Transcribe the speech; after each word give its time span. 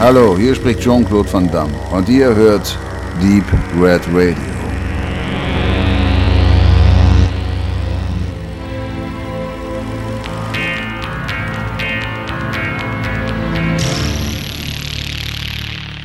Hallo, 0.00 0.38
hier 0.38 0.54
spricht 0.54 0.78
Jean-Claude 0.78 1.32
Van 1.32 1.50
Damme 1.50 1.74
und 1.90 2.08
ihr 2.08 2.32
hört 2.32 2.78
Deep 3.20 3.44
Red 3.82 4.00
Radio. 4.12 4.36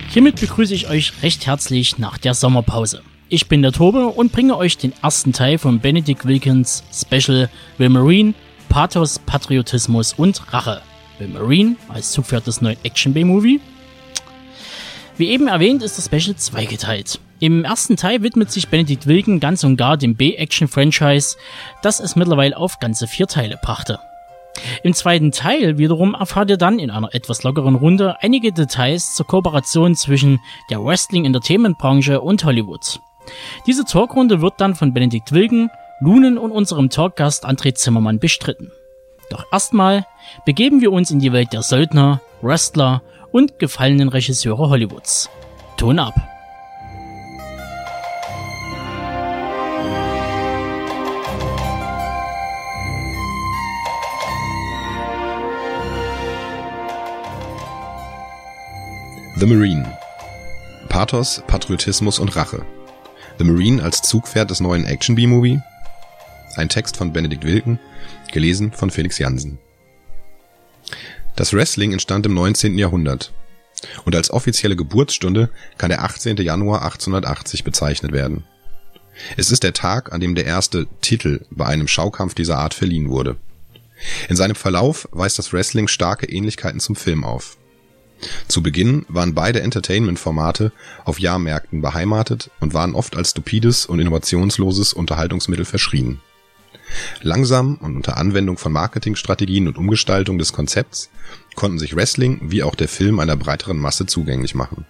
Hiermit 0.10 0.40
begrüße 0.40 0.74
ich 0.74 0.90
euch 0.90 1.14
recht 1.22 1.46
herzlich 1.46 2.00
nach 2.00 2.18
der 2.18 2.34
Sommerpause. 2.34 3.04
Ich 3.30 3.48
bin 3.48 3.62
der 3.62 3.74
Tobe 3.74 4.08
und 4.08 4.32
bringe 4.32 4.58
euch 4.58 4.80
den 4.80 4.94
ersten 5.04 5.34
Teil 5.34 5.60
von 5.60 5.80
Benedict 5.80 6.26
Wilkins 6.26 6.84
Special 6.92 7.48
The 7.78 7.90
Marine, 7.90 8.34
Pathos, 8.70 9.20
Patriotismus 9.20 10.14
und 10.14 10.52
Rache. 10.52 10.82
The 11.20 11.28
Marine 11.28 11.76
als 11.90 12.12
Zugpferd 12.12 12.48
des 12.48 12.60
neuen 12.60 12.78
Action-B-Movie. 12.84 13.62
Wie 15.18 15.30
eben 15.30 15.48
erwähnt 15.48 15.84
ist 15.84 15.98
das 15.98 16.06
Special 16.06 16.36
zweigeteilt. 16.36 17.20
Im 17.40 17.66
ersten 17.66 17.98
Teil 17.98 18.24
widmet 18.24 18.52
sich 18.52 18.70
Benedict 18.70 19.06
Wilken 19.06 19.40
ganz 19.40 19.64
und 19.64 19.78
gar 19.78 19.96
dem 19.96 20.16
B-Action-Franchise, 20.16 21.38
das 21.84 22.00
es 22.00 22.16
mittlerweile 22.16 22.58
auf 22.58 22.80
ganze 22.80 23.06
vier 23.06 23.28
Teile 23.28 23.60
brachte. 23.62 24.00
Im 24.84 24.94
zweiten 24.94 25.32
Teil 25.32 25.78
wiederum 25.78 26.16
erfahrt 26.16 26.50
ihr 26.50 26.58
dann 26.58 26.80
in 26.80 26.90
einer 26.90 27.14
etwas 27.14 27.44
lockeren 27.44 27.76
Runde 27.76 28.22
einige 28.22 28.52
Details 28.52 29.14
zur 29.16 29.28
Kooperation 29.28 29.96
zwischen 29.96 30.40
der 30.70 30.84
Wrestling-Entertainment-Branche 30.84 32.22
und 32.22 32.44
Hollywood. 32.44 33.00
Diese 33.68 33.86
Talkrunde 33.86 34.42
wird 34.42 34.56
dann 34.58 34.76
von 34.76 34.94
Benedikt 34.94 35.32
Wilken, 35.32 35.70
Lunen 36.00 36.38
und 36.38 36.52
unserem 36.52 36.90
Talkgast 36.90 37.46
André 37.46 37.76
Zimmermann 37.76 38.20
bestritten. 38.20 38.72
Doch 39.30 39.46
erstmal 39.52 40.06
begeben 40.46 40.82
wir 40.82 40.92
uns 40.92 41.12
in 41.12 41.20
die 41.20 41.34
Welt 41.34 41.54
der 41.54 41.62
Söldner, 41.62 42.22
Wrestler 42.42 43.02
und 43.34 43.60
gefallenen 43.60 44.08
Regisseure 44.08 44.70
Hollywoods. 44.70 45.30
Ton 45.76 46.00
ab! 46.00 46.14
The 59.36 59.48
Marine. 59.48 59.98
Pathos, 60.88 61.44
Patriotismus 61.48 62.20
und 62.20 62.34
Rache. 62.36 62.66
The 63.40 63.44
Marine 63.44 63.84
als 63.84 64.04
Zugpferd 64.04 64.52
des 64.52 64.62
neuen 64.62 64.86
Action-B-Movie. 64.86 65.60
Ein 66.56 66.70
Text 66.70 66.96
von 66.96 67.12
Benedikt 67.12 67.44
Wilken, 67.44 67.80
gelesen 68.32 68.72
von 68.72 68.92
Felix 68.92 69.18
Jansen. 69.18 69.58
Das 71.44 71.52
Wrestling 71.52 71.92
entstand 71.92 72.26
im 72.26 72.36
19. 72.36 72.78
Jahrhundert 72.78 73.34
und 74.06 74.16
als 74.16 74.32
offizielle 74.32 74.78
Geburtsstunde 74.78 75.50
kann 75.78 75.90
der 75.90 76.02
18. 76.02 76.38
Januar 76.38 76.84
1880 76.84 77.66
bezeichnet 77.66 78.14
werden. 78.14 78.46
Es 79.36 79.52
ist 79.52 79.64
der 79.64 79.74
Tag, 79.74 80.14
an 80.14 80.22
dem 80.22 80.36
der 80.36 80.46
erste 80.46 80.88
Titel 81.02 81.46
bei 81.52 81.66
einem 81.66 81.90
Schaukampf 81.90 82.34
dieser 82.34 82.60
Art 82.60 82.74
verliehen 82.74 83.10
wurde. 83.10 83.36
In 84.30 84.38
seinem 84.38 84.56
Verlauf 84.56 85.10
weist 85.12 85.38
das 85.38 85.52
Wrestling 85.52 85.90
starke 85.90 86.30
Ähnlichkeiten 86.30 86.80
zum 86.80 86.96
Film 86.96 87.26
auf. 87.26 87.58
Zu 88.48 88.64
Beginn 88.64 89.06
waren 89.10 89.34
beide 89.34 89.60
Entertainment-Formate 89.64 90.72
auf 91.04 91.20
Jahrmärkten 91.20 91.82
beheimatet 91.82 92.52
und 92.62 92.74
waren 92.74 92.96
oft 92.96 93.18
als 93.18 93.32
stupides 93.32 93.86
und 93.86 94.00
innovationsloses 94.00 94.94
Unterhaltungsmittel 94.94 95.66
verschrien. 95.66 96.22
Langsam 97.22 97.76
und 97.76 97.96
unter 97.96 98.18
Anwendung 98.18 98.58
von 98.58 98.72
Marketingstrategien 98.72 99.68
und 99.68 99.78
Umgestaltung 99.78 100.38
des 100.38 100.54
Konzepts 100.54 101.10
konnten 101.56 101.80
sich 101.80 101.96
Wrestling 101.96 102.40
wie 102.44 102.64
auch 102.64 102.76
der 102.76 102.88
Film 102.88 103.20
einer 103.20 103.36
breiteren 103.36 103.78
Masse 103.78 104.06
zugänglich 104.06 104.56
machen. 104.56 104.86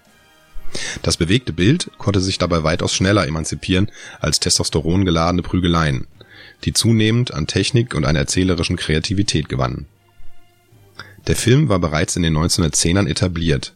Das 1.02 1.16
bewegte 1.16 1.52
Bild 1.52 1.90
konnte 1.98 2.20
sich 2.20 2.38
dabei 2.38 2.62
weitaus 2.62 2.94
schneller 2.94 3.26
emanzipieren 3.26 3.90
als 4.20 4.40
testosterongeladene 4.40 5.42
Prügeleien, 5.42 6.06
die 6.64 6.72
zunehmend 6.72 7.32
an 7.32 7.46
Technik 7.46 7.94
und 7.94 8.04
einer 8.04 8.18
erzählerischen 8.18 8.76
Kreativität 8.76 9.48
gewannen 9.48 9.86
der 11.26 11.36
Film 11.36 11.68
war 11.68 11.78
bereits 11.78 12.16
in 12.16 12.22
den 12.22 12.36
1910ern 12.36 13.08
etabliert. 13.08 13.74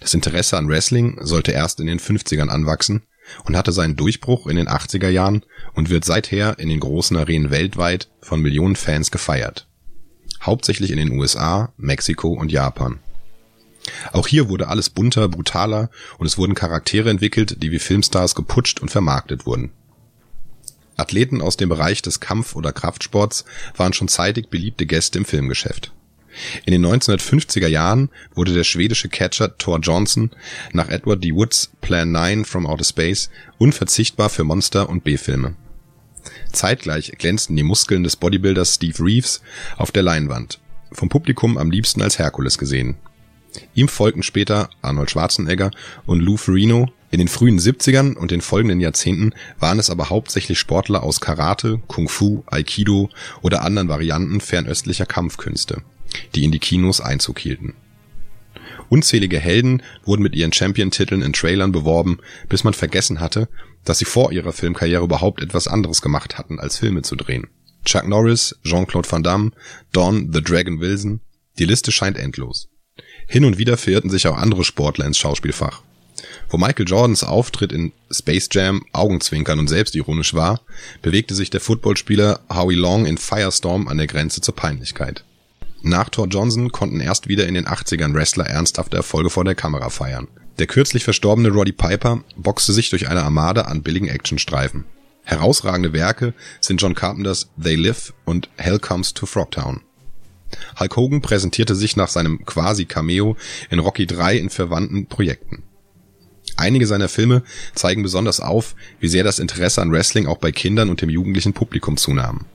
Das 0.00 0.14
Interesse 0.14 0.56
an 0.56 0.68
Wrestling 0.68 1.18
sollte 1.20 1.52
erst 1.52 1.80
in 1.80 1.86
den 1.86 2.00
50ern 2.00 2.48
anwachsen 2.48 3.02
und 3.44 3.56
hatte 3.56 3.72
seinen 3.72 3.96
Durchbruch 3.96 4.46
in 4.46 4.56
den 4.56 4.68
80er 4.68 5.08
Jahren 5.08 5.44
und 5.74 5.90
wird 5.90 6.04
seither 6.04 6.58
in 6.58 6.68
den 6.68 6.80
großen 6.80 7.16
Arenen 7.16 7.50
weltweit 7.50 8.08
von 8.20 8.40
Millionen 8.40 8.76
Fans 8.76 9.10
gefeiert. 9.10 9.66
Hauptsächlich 10.42 10.90
in 10.90 10.98
den 10.98 11.18
USA, 11.18 11.72
Mexiko 11.76 12.28
und 12.28 12.52
Japan. 12.52 13.00
Auch 14.12 14.26
hier 14.26 14.48
wurde 14.48 14.68
alles 14.68 14.90
bunter, 14.90 15.28
brutaler 15.28 15.90
und 16.18 16.26
es 16.26 16.38
wurden 16.38 16.54
Charaktere 16.54 17.10
entwickelt, 17.10 17.62
die 17.62 17.70
wie 17.70 17.78
Filmstars 17.78 18.34
geputscht 18.34 18.80
und 18.80 18.90
vermarktet 18.90 19.46
wurden. 19.46 19.72
Athleten 20.96 21.40
aus 21.40 21.56
dem 21.56 21.68
Bereich 21.68 22.02
des 22.02 22.20
Kampf- 22.20 22.56
oder 22.56 22.72
Kraftsports 22.72 23.44
waren 23.76 23.92
schon 23.92 24.08
zeitig 24.08 24.50
beliebte 24.50 24.84
Gäste 24.84 25.18
im 25.18 25.24
Filmgeschäft 25.24 25.92
in 26.64 26.72
den 26.72 26.84
1950er 26.84 27.68
Jahren 27.68 28.10
wurde 28.34 28.54
der 28.54 28.64
schwedische 28.64 29.08
Catcher 29.08 29.56
Thor 29.58 29.78
Johnson 29.80 30.30
nach 30.72 30.88
Edward 30.88 31.22
D. 31.22 31.32
Woods 31.32 31.70
Plan 31.80 32.12
9 32.12 32.44
from 32.44 32.66
Outer 32.66 32.84
Space 32.84 33.30
unverzichtbar 33.58 34.28
für 34.28 34.44
Monster 34.44 34.88
und 34.88 35.04
B-Filme. 35.04 35.54
Zeitgleich 36.52 37.12
glänzten 37.18 37.56
die 37.56 37.62
Muskeln 37.62 38.02
des 38.02 38.16
Bodybuilders 38.16 38.74
Steve 38.74 39.02
Reeves 39.02 39.42
auf 39.76 39.92
der 39.92 40.02
Leinwand, 40.02 40.60
vom 40.92 41.08
Publikum 41.08 41.58
am 41.58 41.70
liebsten 41.70 42.02
als 42.02 42.18
Herkules 42.18 42.58
gesehen. 42.58 42.96
Ihm 43.74 43.88
folgten 43.88 44.22
später 44.22 44.68
Arnold 44.82 45.10
Schwarzenegger 45.10 45.70
und 46.06 46.20
Lou 46.20 46.36
Ferrigno. 46.36 46.90
In 47.10 47.18
den 47.18 47.28
frühen 47.28 47.58
70ern 47.58 48.16
und 48.16 48.30
den 48.30 48.42
folgenden 48.42 48.80
Jahrzehnten 48.80 49.32
waren 49.58 49.78
es 49.78 49.88
aber 49.88 50.10
hauptsächlich 50.10 50.58
Sportler 50.58 51.02
aus 51.02 51.20
Karate, 51.20 51.80
Kung 51.86 52.06
Fu, 52.08 52.44
Aikido 52.46 53.08
oder 53.40 53.62
anderen 53.62 53.88
Varianten 53.88 54.42
fernöstlicher 54.42 55.06
Kampfkünste 55.06 55.82
die 56.34 56.44
in 56.44 56.52
die 56.52 56.58
Kinos 56.58 57.00
Einzug 57.00 57.38
hielten. 57.38 57.74
Unzählige 58.88 59.38
Helden 59.38 59.82
wurden 60.04 60.22
mit 60.22 60.34
ihren 60.34 60.52
Champion-Titeln 60.52 61.22
in 61.22 61.32
Trailern 61.32 61.72
beworben, 61.72 62.18
bis 62.48 62.64
man 62.64 62.74
vergessen 62.74 63.20
hatte, 63.20 63.48
dass 63.84 63.98
sie 63.98 64.04
vor 64.04 64.32
ihrer 64.32 64.52
Filmkarriere 64.52 65.04
überhaupt 65.04 65.42
etwas 65.42 65.68
anderes 65.68 66.00
gemacht 66.00 66.38
hatten, 66.38 66.58
als 66.58 66.78
Filme 66.78 67.02
zu 67.02 67.16
drehen. 67.16 67.48
Chuck 67.84 68.06
Norris, 68.06 68.56
Jean-Claude 68.64 69.10
Van 69.10 69.22
Damme, 69.22 69.50
Don 69.92 70.32
The 70.32 70.42
Dragon 70.42 70.80
Wilson, 70.80 71.20
die 71.58 71.64
Liste 71.64 71.92
scheint 71.92 72.16
endlos. 72.16 72.68
Hin 73.26 73.44
und 73.44 73.58
wieder 73.58 73.76
verirrten 73.76 74.10
sich 74.10 74.26
auch 74.26 74.36
andere 74.36 74.64
Sportler 74.64 75.06
ins 75.06 75.18
Schauspielfach. 75.18 75.82
Wo 76.48 76.56
Michael 76.56 76.88
Jordans 76.88 77.24
Auftritt 77.24 77.72
in 77.72 77.92
Space 78.10 78.48
Jam 78.50 78.84
augenzwinkern 78.92 79.58
und 79.58 79.68
selbstironisch 79.68 80.34
war, 80.34 80.60
bewegte 81.02 81.34
sich 81.34 81.50
der 81.50 81.60
Footballspieler 81.60 82.40
Howie 82.48 82.74
Long 82.74 83.06
in 83.06 83.18
Firestorm 83.18 83.86
an 83.86 83.98
der 83.98 84.06
Grenze 84.06 84.40
zur 84.40 84.56
Peinlichkeit. 84.56 85.24
Nach 85.82 86.08
Thor 86.08 86.26
Johnson 86.26 86.72
konnten 86.72 87.00
erst 87.00 87.28
wieder 87.28 87.46
in 87.46 87.54
den 87.54 87.66
80ern 87.66 88.14
Wrestler 88.14 88.46
ernsthafte 88.46 88.96
Erfolge 88.96 89.30
vor 89.30 89.44
der 89.44 89.54
Kamera 89.54 89.90
feiern. 89.90 90.28
Der 90.58 90.66
kürzlich 90.66 91.04
verstorbene 91.04 91.50
Roddy 91.50 91.72
Piper 91.72 92.24
boxte 92.36 92.72
sich 92.72 92.90
durch 92.90 93.08
eine 93.08 93.22
Armada 93.22 93.62
an 93.62 93.82
billigen 93.82 94.08
Actionstreifen. 94.08 94.84
Herausragende 95.22 95.92
Werke 95.92 96.34
sind 96.60 96.80
John 96.82 96.94
Carpenters 96.94 97.50
They 97.62 97.76
Live 97.76 98.12
und 98.24 98.48
Hell 98.56 98.78
Comes 98.78 99.14
to 99.14 99.26
Frogtown. 99.26 99.82
Hulk 100.80 100.96
Hogan 100.96 101.20
präsentierte 101.20 101.74
sich 101.74 101.96
nach 101.96 102.08
seinem 102.08 102.44
Quasi-Cameo 102.44 103.36
in 103.70 103.78
Rocky 103.78 104.06
3 104.06 104.38
in 104.38 104.50
verwandten 104.50 105.06
Projekten. 105.06 105.62
Einige 106.56 106.86
seiner 106.86 107.08
Filme 107.08 107.42
zeigen 107.74 108.02
besonders 108.02 108.40
auf, 108.40 108.74
wie 108.98 109.08
sehr 109.08 109.22
das 109.22 109.38
Interesse 109.38 109.80
an 109.80 109.92
Wrestling 109.92 110.26
auch 110.26 110.38
bei 110.38 110.50
Kindern 110.50 110.90
und 110.90 111.02
dem 111.02 111.10
jugendlichen 111.10 111.52
Publikum 111.52 111.96
zunahm. 111.96 112.46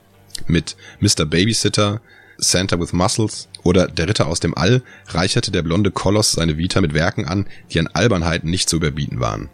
Mit 0.46 0.76
Mr. 1.00 1.24
Babysitter, 1.24 2.02
Santa 2.38 2.78
with 2.78 2.92
Muscles 2.92 3.48
oder 3.62 3.86
Der 3.86 4.08
Ritter 4.08 4.26
aus 4.26 4.40
dem 4.40 4.56
All 4.56 4.82
reicherte 5.08 5.50
der 5.50 5.62
blonde 5.62 5.90
Koloss 5.90 6.32
seine 6.32 6.58
Vita 6.58 6.80
mit 6.80 6.94
Werken 6.94 7.26
an, 7.26 7.46
die 7.70 7.80
an 7.80 7.88
Albernheiten 7.88 8.50
nicht 8.50 8.68
zu 8.68 8.76
überbieten 8.76 9.20
waren. 9.20 9.48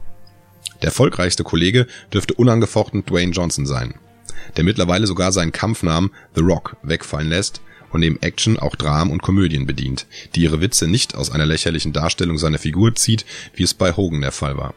Der 0.82 0.88
erfolgreichste 0.88 1.44
Kollege 1.44 1.87
dürfte 2.12 2.35
unangefochten 2.35 3.05
Dwayne 3.05 3.32
Johnson 3.32 3.67
sein, 3.67 3.94
der 4.56 4.65
mittlerweile 4.65 5.06
sogar 5.06 5.32
seinen 5.32 5.53
Kampfnamen 5.53 6.11
The 6.35 6.41
Rock 6.41 6.77
wegfallen 6.82 7.29
lässt 7.29 7.61
und 7.93 8.00
neben 8.00 8.21
Action 8.23 8.59
auch 8.59 8.77
Dramen 8.77 9.11
und 9.11 9.23
Komödien 9.23 9.67
bedient, 9.67 10.06
die 10.35 10.43
ihre 10.43 10.61
Witze 10.61 10.87
nicht 10.87 11.15
aus 11.15 11.31
einer 11.31 11.47
lächerlichen 11.47 11.93
Darstellung 11.93 12.38
seiner 12.38 12.59
Figur 12.59 12.94
zieht, 12.94 13.27
wie 13.55 13.65
es 13.65 13.75
bei 13.75 13.93
Hogan 13.93 14.21
der 14.21 14.32
Fall 14.32 14.56
war. 14.56 14.75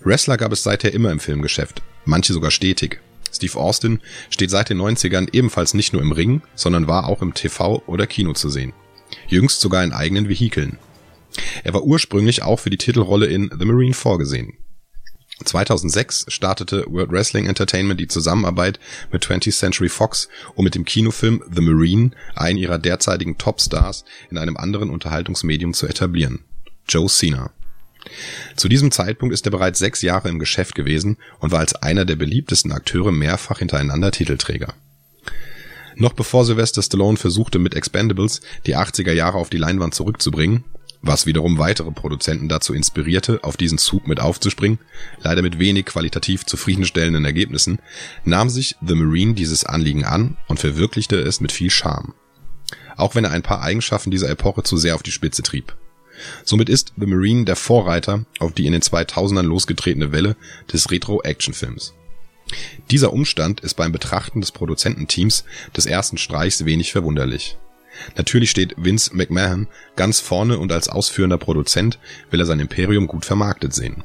Wrestler 0.00 0.36
gab 0.36 0.52
es 0.52 0.62
seither 0.62 0.92
immer 0.92 1.10
im 1.10 1.20
Filmgeschäft, 1.20 1.82
manche 2.04 2.32
sogar 2.32 2.50
stetig. 2.50 3.00
Steve 3.32 3.58
Austin 3.58 4.00
steht 4.30 4.50
seit 4.50 4.70
den 4.70 4.80
90ern 4.80 5.28
ebenfalls 5.32 5.74
nicht 5.74 5.92
nur 5.92 6.02
im 6.02 6.12
Ring, 6.12 6.42
sondern 6.54 6.86
war 6.86 7.08
auch 7.08 7.22
im 7.22 7.34
TV 7.34 7.82
oder 7.86 8.06
Kino 8.06 8.32
zu 8.34 8.50
sehen. 8.50 8.72
Jüngst 9.28 9.60
sogar 9.60 9.82
in 9.84 9.92
eigenen 9.92 10.28
Vehikeln. 10.28 10.78
Er 11.64 11.74
war 11.74 11.82
ursprünglich 11.82 12.42
auch 12.42 12.58
für 12.58 12.70
die 12.70 12.78
Titelrolle 12.78 13.26
in 13.26 13.50
The 13.58 13.64
Marine 13.64 13.94
vorgesehen. 13.94 14.54
2006 15.44 16.26
startete 16.28 16.84
World 16.88 17.10
Wrestling 17.10 17.46
Entertainment 17.46 17.98
die 17.98 18.06
Zusammenarbeit 18.06 18.78
mit 19.10 19.24
20th 19.24 19.58
Century 19.58 19.88
Fox, 19.88 20.28
um 20.54 20.64
mit 20.64 20.74
dem 20.74 20.84
Kinofilm 20.84 21.42
The 21.52 21.62
Marine 21.62 22.12
einen 22.36 22.58
ihrer 22.58 22.78
derzeitigen 22.78 23.38
Topstars 23.38 24.04
in 24.30 24.38
einem 24.38 24.56
anderen 24.56 24.90
Unterhaltungsmedium 24.90 25.74
zu 25.74 25.86
etablieren: 25.86 26.44
Joe 26.88 27.08
Cena. 27.08 27.50
Zu 28.56 28.68
diesem 28.68 28.90
Zeitpunkt 28.90 29.32
ist 29.32 29.46
er 29.46 29.50
bereits 29.50 29.78
sechs 29.78 30.02
Jahre 30.02 30.28
im 30.28 30.38
Geschäft 30.38 30.74
gewesen 30.74 31.16
und 31.40 31.52
war 31.52 31.60
als 31.60 31.74
einer 31.74 32.04
der 32.04 32.16
beliebtesten 32.16 32.72
Akteure 32.72 33.12
mehrfach 33.12 33.58
hintereinander 33.58 34.10
Titelträger. 34.10 34.74
Noch 35.94 36.14
bevor 36.14 36.44
Sylvester 36.44 36.82
Stallone 36.82 37.18
versuchte, 37.18 37.58
mit 37.58 37.74
Expendables 37.74 38.40
die 38.66 38.76
80er 38.76 39.12
Jahre 39.12 39.38
auf 39.38 39.50
die 39.50 39.58
Leinwand 39.58 39.94
zurückzubringen 39.94 40.64
was 41.02 41.26
wiederum 41.26 41.58
weitere 41.58 41.90
Produzenten 41.90 42.48
dazu 42.48 42.72
inspirierte, 42.72 43.40
auf 43.42 43.56
diesen 43.56 43.76
Zug 43.76 44.06
mit 44.06 44.20
aufzuspringen, 44.20 44.78
leider 45.20 45.42
mit 45.42 45.58
wenig 45.58 45.86
qualitativ 45.86 46.46
zufriedenstellenden 46.46 47.24
Ergebnissen, 47.24 47.80
nahm 48.24 48.48
sich 48.48 48.76
The 48.86 48.94
Marine 48.94 49.34
dieses 49.34 49.64
Anliegen 49.64 50.04
an 50.04 50.36
und 50.46 50.60
verwirklichte 50.60 51.16
es 51.16 51.40
mit 51.40 51.50
viel 51.50 51.70
Charme. 51.70 52.14
Auch 52.96 53.16
wenn 53.16 53.24
er 53.24 53.32
ein 53.32 53.42
paar 53.42 53.62
Eigenschaften 53.62 54.12
dieser 54.12 54.30
Epoche 54.30 54.62
zu 54.62 54.76
sehr 54.76 54.94
auf 54.94 55.02
die 55.02 55.10
Spitze 55.10 55.42
trieb. 55.42 55.76
Somit 56.44 56.68
ist 56.68 56.92
The 56.96 57.06
Marine 57.06 57.44
der 57.44 57.56
Vorreiter 57.56 58.24
auf 58.38 58.52
die 58.52 58.66
in 58.66 58.72
den 58.72 58.82
2000ern 58.82 59.42
losgetretene 59.42 60.12
Welle 60.12 60.36
des 60.72 60.90
Retro-Action-Films. 60.90 61.94
Dieser 62.90 63.12
Umstand 63.12 63.60
ist 63.60 63.74
beim 63.74 63.92
Betrachten 63.92 64.40
des 64.40 64.52
Produzententeams 64.52 65.44
des 65.76 65.86
ersten 65.86 66.18
Streichs 66.18 66.64
wenig 66.64 66.92
verwunderlich. 66.92 67.56
Natürlich 68.16 68.50
steht 68.50 68.74
Vince 68.76 69.14
McMahon 69.14 69.68
ganz 69.96 70.20
vorne 70.20 70.58
und 70.58 70.72
als 70.72 70.88
ausführender 70.88 71.38
Produzent 71.38 71.98
will 72.30 72.40
er 72.40 72.46
sein 72.46 72.60
Imperium 72.60 73.06
gut 73.06 73.24
vermarktet 73.24 73.74
sehen. 73.74 74.04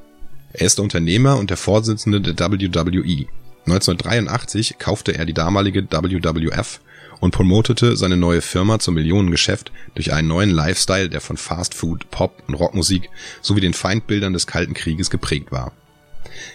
Er 0.54 0.66
ist 0.66 0.78
der 0.78 0.84
Unternehmer 0.84 1.38
und 1.38 1.50
der 1.50 1.58
Vorsitzende 1.58 2.22
der 2.22 2.38
WWE. 2.38 3.28
1983 3.66 4.78
kaufte 4.78 5.14
er 5.14 5.26
die 5.26 5.34
damalige 5.34 5.84
WWF 5.84 6.80
und 7.20 7.32
promotete 7.32 7.96
seine 7.96 8.18
neue 8.18 8.42
Firma 8.42 8.80
zum 8.80 8.96
Millionengeschäft 8.96 9.72
durch 9.96 10.14
einen 10.14 10.28
neuen 10.28 10.52
Lifestyle, 10.52 11.10
der 11.10 11.22
von 11.22 11.38
Fast 11.38 11.74
Food, 11.74 12.10
Pop 12.12 12.44
und 12.48 12.56
Rockmusik 12.56 13.10
sowie 13.42 13.62
den 13.62 13.74
Feindbildern 13.74 14.34
des 14.34 14.48
Kalten 14.48 14.74
Krieges 14.74 15.10
geprägt 15.10 15.52
war 15.52 15.72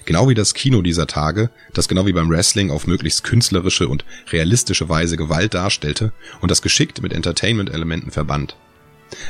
Genau 0.05 0.29
wie 0.29 0.35
das 0.35 0.55
Kino 0.55 0.83
dieser 0.83 1.07
Tage, 1.07 1.51
das 1.73 1.89
genau 1.89 2.07
wie 2.07 2.13
beim 2.13 2.31
Wrestling 2.31 2.71
auf 2.71 2.87
möglichst 2.87 3.25
künstlerische 3.25 3.89
und 3.89 4.05
realistische 4.31 4.89
Weise 4.89 5.17
Gewalt 5.17 5.55
darstellte 5.55 6.13
und 6.41 6.51
das 6.51 6.63
geschickt 6.63 7.03
mit 7.03 7.13
Entertainment-Elementen 7.13 8.11
verband. 8.11 8.57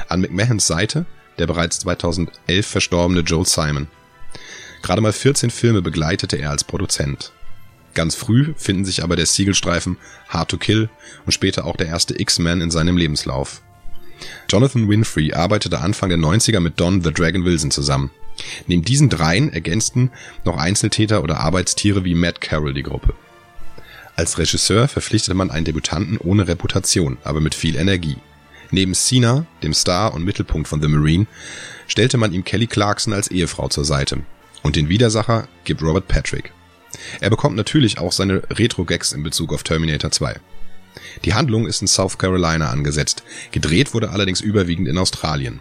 An 0.08 0.20
McMahons 0.20 0.67
Seite 0.67 1.06
der 1.38 1.46
bereits 1.46 1.79
2011 1.81 2.67
verstorbene 2.67 3.20
Joel 3.20 3.46
Simon. 3.46 3.88
Gerade 4.82 5.00
mal 5.00 5.12
14 5.12 5.50
Filme 5.50 5.81
begleitete 5.81 6.37
er 6.37 6.50
als 6.50 6.62
Produzent. 6.62 7.32
Ganz 7.94 8.15
früh 8.15 8.55
finden 8.56 8.85
sich 8.85 9.03
aber 9.03 9.17
der 9.17 9.27
Siegelstreifen 9.27 9.99
Hard 10.29 10.50
to 10.50 10.56
Kill 10.56 10.89
und 11.27 11.33
später 11.33 11.67
auch 11.67 11.77
der 11.77 11.89
erste 11.89 12.19
X-Men 12.19 12.61
in 12.61 12.71
seinem 12.71 12.97
Lebenslauf. 12.97 13.62
Jonathan 14.49 14.89
Winfrey 14.89 15.33
arbeitete 15.33 15.81
Anfang 15.81 16.09
der 16.09 16.19
90er 16.19 16.61
mit 16.61 16.79
Don 16.81 17.03
the 17.03 17.12
Dragon 17.12 17.44
Wilson 17.44 17.71
zusammen. 17.71 18.11
Neben 18.67 18.83
diesen 18.83 19.09
dreien 19.09 19.53
ergänzten 19.53 20.11
noch 20.44 20.56
Einzeltäter 20.56 21.23
oder 21.23 21.41
Arbeitstiere 21.41 22.05
wie 22.05 22.15
Matt 22.15 22.41
Carroll 22.41 22.75
die 22.75 22.83
Gruppe. 22.83 23.15
Als 24.17 24.39
Regisseur 24.39 24.89
verpflichtete 24.89 25.35
man 25.35 25.50
einen 25.50 25.65
Debütanten 25.65 26.19
ohne 26.19 26.47
Reputation, 26.49 27.19
aber 27.25 27.41
mit 27.41 27.55
viel 27.55 27.77
Energie. 27.77 28.17
Neben 28.71 28.94
Cena, 28.94 29.47
dem 29.62 29.75
Star 29.75 30.15
und 30.15 30.25
Mittelpunkt 30.25 30.69
von 30.69 30.81
The 30.81 30.89
Marine, 30.89 31.27
stellte 31.89 32.17
man 32.17 32.33
ihm 32.33 32.44
Kelly 32.44 32.67
Clarkson 32.67 33.12
als 33.12 33.29
Ehefrau 33.29 33.69
zur 33.69 33.85
Seite. 33.85 34.21
Und 34.62 34.77
den 34.77 34.89
Widersacher 34.89 35.49
gibt 35.65 35.83
Robert 35.83 36.09
Patrick. 36.09 36.53
Er 37.21 37.31
bekommt 37.31 37.56
natürlich 37.56 37.99
auch 37.99 38.12
seine 38.12 38.43
Retro-Gags 38.50 39.12
in 39.12 39.23
Bezug 39.23 39.53
auf 39.53 39.62
Terminator 39.62 40.11
2. 40.11 40.41
Die 41.25 41.35
Handlung 41.35 41.67
ist 41.67 41.81
in 41.81 41.89
South 41.89 42.19
Carolina 42.19 42.71
angesetzt, 42.71 43.23
gedreht 43.50 43.94
wurde 43.94 44.11
allerdings 44.11 44.41
überwiegend 44.41 44.89
in 44.89 44.99
Australien. 44.99 45.61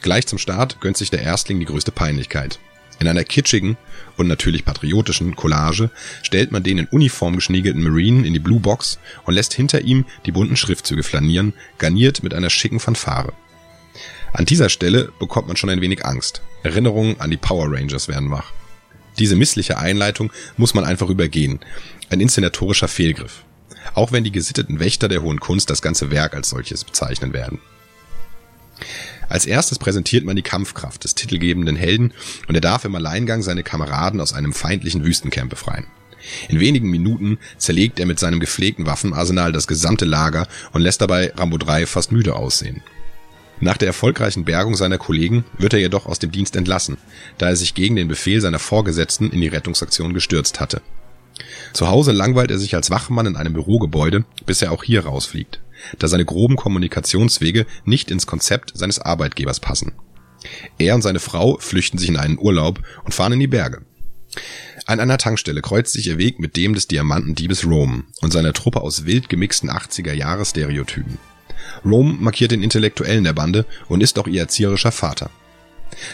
Gleich 0.00 0.26
zum 0.26 0.38
Start 0.38 0.80
gönnt 0.80 0.96
sich 0.96 1.10
der 1.10 1.22
Erstling 1.22 1.58
die 1.58 1.66
größte 1.66 1.90
Peinlichkeit. 1.90 2.60
In 3.00 3.08
einer 3.08 3.24
kitschigen 3.24 3.76
und 4.16 4.28
natürlich 4.28 4.64
patriotischen 4.64 5.34
Collage 5.34 5.90
stellt 6.22 6.52
man 6.52 6.62
den 6.62 6.78
in 6.78 6.86
Uniform 6.86 7.34
geschniegelten 7.34 7.82
Marine 7.82 8.24
in 8.24 8.32
die 8.32 8.38
Blue 8.38 8.60
Box 8.60 8.98
und 9.24 9.34
lässt 9.34 9.52
hinter 9.52 9.80
ihm 9.80 10.04
die 10.26 10.32
bunten 10.32 10.56
Schriftzüge 10.56 11.02
flanieren, 11.02 11.54
garniert 11.78 12.22
mit 12.22 12.34
einer 12.34 12.50
schicken 12.50 12.78
Fanfare. 12.78 13.32
An 14.32 14.46
dieser 14.46 14.68
Stelle 14.68 15.12
bekommt 15.18 15.48
man 15.48 15.56
schon 15.56 15.70
ein 15.70 15.80
wenig 15.80 16.04
Angst. 16.04 16.42
Erinnerungen 16.62 17.20
an 17.20 17.30
die 17.30 17.36
Power 17.36 17.70
Rangers 17.70 18.08
werden 18.08 18.30
wach. 18.30 18.52
Diese 19.18 19.36
missliche 19.36 19.78
Einleitung 19.78 20.32
muss 20.56 20.74
man 20.74 20.84
einfach 20.84 21.08
übergehen. 21.08 21.60
Ein 22.10 22.20
inszenatorischer 22.20 22.88
Fehlgriff. 22.88 23.44
Auch 23.94 24.12
wenn 24.12 24.24
die 24.24 24.32
gesitteten 24.32 24.80
Wächter 24.80 25.08
der 25.08 25.22
hohen 25.22 25.40
Kunst 25.40 25.70
das 25.70 25.82
ganze 25.82 26.10
Werk 26.10 26.34
als 26.34 26.48
solches 26.48 26.84
bezeichnen 26.84 27.32
werden. 27.32 27.60
Als 29.28 29.46
erstes 29.46 29.78
präsentiert 29.78 30.24
man 30.24 30.36
die 30.36 30.42
Kampfkraft 30.42 31.04
des 31.04 31.14
titelgebenden 31.14 31.76
Helden 31.76 32.12
und 32.48 32.54
er 32.54 32.60
darf 32.60 32.84
im 32.84 32.94
Alleingang 32.94 33.42
seine 33.42 33.62
Kameraden 33.62 34.20
aus 34.20 34.32
einem 34.32 34.52
feindlichen 34.52 35.04
Wüstencamp 35.04 35.50
befreien. 35.50 35.86
In 36.48 36.60
wenigen 36.60 36.90
Minuten 36.90 37.38
zerlegt 37.58 38.00
er 38.00 38.06
mit 38.06 38.18
seinem 38.18 38.40
gepflegten 38.40 38.86
Waffenarsenal 38.86 39.52
das 39.52 39.66
gesamte 39.66 40.04
Lager 40.04 40.48
und 40.72 40.82
lässt 40.82 41.00
dabei 41.00 41.32
Rambo 41.36 41.58
3 41.58 41.86
fast 41.86 42.12
müde 42.12 42.34
aussehen. 42.34 42.82
Nach 43.60 43.76
der 43.76 43.88
erfolgreichen 43.88 44.44
Bergung 44.44 44.74
seiner 44.74 44.98
Kollegen 44.98 45.44
wird 45.58 45.72
er 45.72 45.80
jedoch 45.80 46.06
aus 46.06 46.18
dem 46.18 46.32
Dienst 46.32 46.56
entlassen, 46.56 46.98
da 47.38 47.48
er 47.48 47.56
sich 47.56 47.74
gegen 47.74 47.96
den 47.96 48.08
Befehl 48.08 48.40
seiner 48.40 48.58
Vorgesetzten 48.58 49.30
in 49.30 49.40
die 49.40 49.48
Rettungsaktion 49.48 50.14
gestürzt 50.14 50.60
hatte. 50.60 50.82
Zu 51.72 51.88
Hause 51.88 52.12
langweilt 52.12 52.50
er 52.50 52.58
sich 52.58 52.74
als 52.74 52.90
Wachmann 52.90 53.26
in 53.26 53.36
einem 53.36 53.52
Bürogebäude, 53.52 54.24
bis 54.46 54.62
er 54.62 54.72
auch 54.72 54.84
hier 54.84 55.04
rausfliegt 55.04 55.60
da 55.98 56.08
seine 56.08 56.24
groben 56.24 56.56
Kommunikationswege 56.56 57.66
nicht 57.84 58.10
ins 58.10 58.26
Konzept 58.26 58.72
seines 58.74 58.98
Arbeitgebers 58.98 59.60
passen. 59.60 59.92
Er 60.78 60.94
und 60.94 61.02
seine 61.02 61.20
Frau 61.20 61.58
flüchten 61.58 61.98
sich 61.98 62.08
in 62.08 62.16
einen 62.16 62.38
Urlaub 62.38 62.80
und 63.04 63.14
fahren 63.14 63.32
in 63.32 63.40
die 63.40 63.46
Berge. 63.46 63.82
An 64.86 65.00
einer 65.00 65.16
Tankstelle 65.16 65.62
kreuzt 65.62 65.92
sich 65.92 66.08
ihr 66.08 66.18
Weg 66.18 66.38
mit 66.38 66.56
dem 66.56 66.74
des 66.74 66.88
Diamantendiebes 66.88 67.64
Rome 67.64 68.04
und 68.20 68.32
seiner 68.32 68.52
Truppe 68.52 68.82
aus 68.82 69.06
wild 69.06 69.28
gemixten 69.28 69.70
80er-Jahre-Stereotypen. 69.70 71.18
Rome 71.84 72.14
markiert 72.18 72.50
den 72.50 72.62
Intellektuellen 72.62 73.24
der 73.24 73.32
Bande 73.32 73.66
und 73.88 74.02
ist 74.02 74.18
auch 74.18 74.26
ihr 74.26 74.40
erzieherischer 74.40 74.92
Vater. 74.92 75.30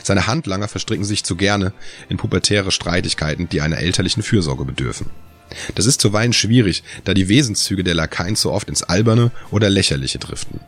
Seine 0.02 0.26
Handlanger 0.26 0.68
verstricken 0.68 1.04
sich 1.04 1.24
zu 1.24 1.36
gerne 1.36 1.72
in 2.08 2.16
pubertäre 2.16 2.70
Streitigkeiten, 2.70 3.48
die 3.48 3.60
einer 3.60 3.78
elterlichen 3.78 4.22
Fürsorge 4.22 4.64
bedürfen. 4.64 5.06
Das 5.74 5.86
ist 5.86 6.00
zuweilen 6.00 6.32
schwierig, 6.32 6.82
da 7.04 7.14
die 7.14 7.28
Wesenszüge 7.28 7.82
der 7.82 7.94
Lakaien 7.94 8.36
zu 8.36 8.52
oft 8.52 8.68
ins 8.68 8.82
Alberne 8.82 9.30
oder 9.50 9.68
Lächerliche 9.68 10.18
driften. 10.18 10.60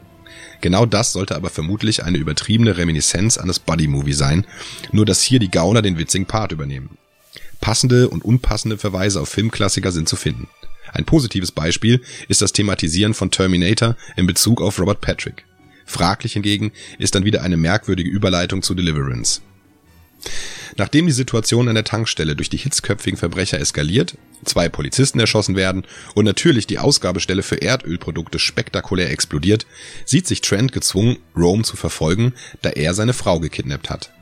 Genau 0.61 0.87
das 0.87 1.13
sollte 1.13 1.37
aber 1.37 1.51
vermutlich 1.51 2.05
eine 2.05 2.19
übertriebene 2.19 2.77
Reminiszenz 2.77 3.37
an 3.37 3.49
das 3.49 3.59
Buddy-Movie 3.59 4.13
sein, 4.13 4.47
nur 4.93 5.05
dass 5.05 5.23
hier 5.23 5.41
die 5.41 5.51
Gauner 5.51 5.83
den 5.83 5.99
witzigen 5.99 6.27
Part 6.27 6.53
übernehmen. 6.53 6.97
Passende 7.61 8.09
und 8.09 8.25
unpassende 8.25 8.79
Verweise 8.79 9.21
auf 9.21 9.29
Filmklassiker 9.29 9.93
sind 9.93 10.09
zu 10.09 10.17
finden. 10.17 10.49
Ein 10.93 11.05
positives 11.05 11.53
Beispiel 11.53 12.03
ist 12.29 12.43
das 12.43 12.53
Thematisieren 12.53 13.15
von 13.15 13.31
Terminator 13.31 13.97
in 14.17 14.27
Bezug 14.27 14.61
auf 14.61 14.79
Robert 14.79 15.01
Patrick. 15.01 15.45
Fraglich 15.87 16.35
hingegen 16.35 16.73
ist 16.99 17.15
dann 17.15 17.25
wieder 17.25 17.43
eine 17.43 17.57
merkwürdige 17.57 18.11
Überleitung 18.11 18.63
zu 18.63 18.75
Deliverance. 18.75 19.41
Nachdem 20.77 21.07
die 21.07 21.13
Situation 21.13 21.69
an 21.69 21.75
der 21.75 21.85
Tankstelle 21.85 22.37
durch 22.37 22.49
die 22.49 22.57
hitzköpfigen 22.57 23.19
Verbrecher 23.19 23.59
eskaliert, 23.61 24.17
zwei 24.45 24.69
Polizisten 24.69 25.21
erschossen 25.21 25.57
werden 25.57 25.85
und 26.15 26.25
natürlich 26.25 26.67
die 26.67 26.79
Ausgabestelle 26.79 27.43
für 27.43 27.57
Erdölprodukte 27.57 28.39
spektakulär 28.39 29.11
explodiert, 29.11 29.67
sieht 30.05 30.27
sich 30.27 30.41
Trent 30.41 30.73
gezwungen, 30.73 31.19
Rome 31.37 31.65
zu 31.65 31.77
verfolgen, 31.77 32.33
da 32.63 32.71
er 32.71 32.95
seine 32.95 33.13
Frau 33.13 33.41
gekidnappt 33.41 33.91
hat. 33.91 34.13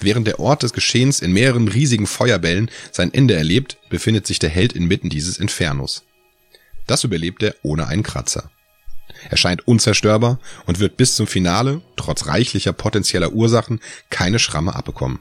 Während 0.00 0.26
der 0.26 0.40
Ort 0.40 0.62
des 0.62 0.72
Geschehens 0.72 1.20
in 1.20 1.32
mehreren 1.32 1.68
riesigen 1.68 2.06
Feuerbällen 2.06 2.70
sein 2.92 3.12
Ende 3.12 3.34
erlebt, 3.34 3.78
befindet 3.90 4.26
sich 4.26 4.38
der 4.38 4.50
Held 4.50 4.72
inmitten 4.72 5.10
dieses 5.10 5.38
Infernos. 5.38 6.04
Das 6.86 7.04
überlebt 7.04 7.42
er 7.42 7.54
ohne 7.62 7.86
einen 7.86 8.02
Kratzer. 8.02 8.50
Er 9.30 9.36
scheint 9.36 9.66
unzerstörbar 9.66 10.38
und 10.66 10.80
wird 10.80 10.96
bis 10.96 11.16
zum 11.16 11.26
Finale, 11.26 11.82
trotz 11.96 12.26
reichlicher 12.26 12.72
potenzieller 12.72 13.32
Ursachen, 13.32 13.80
keine 14.10 14.38
Schramme 14.38 14.74
abbekommen. 14.74 15.20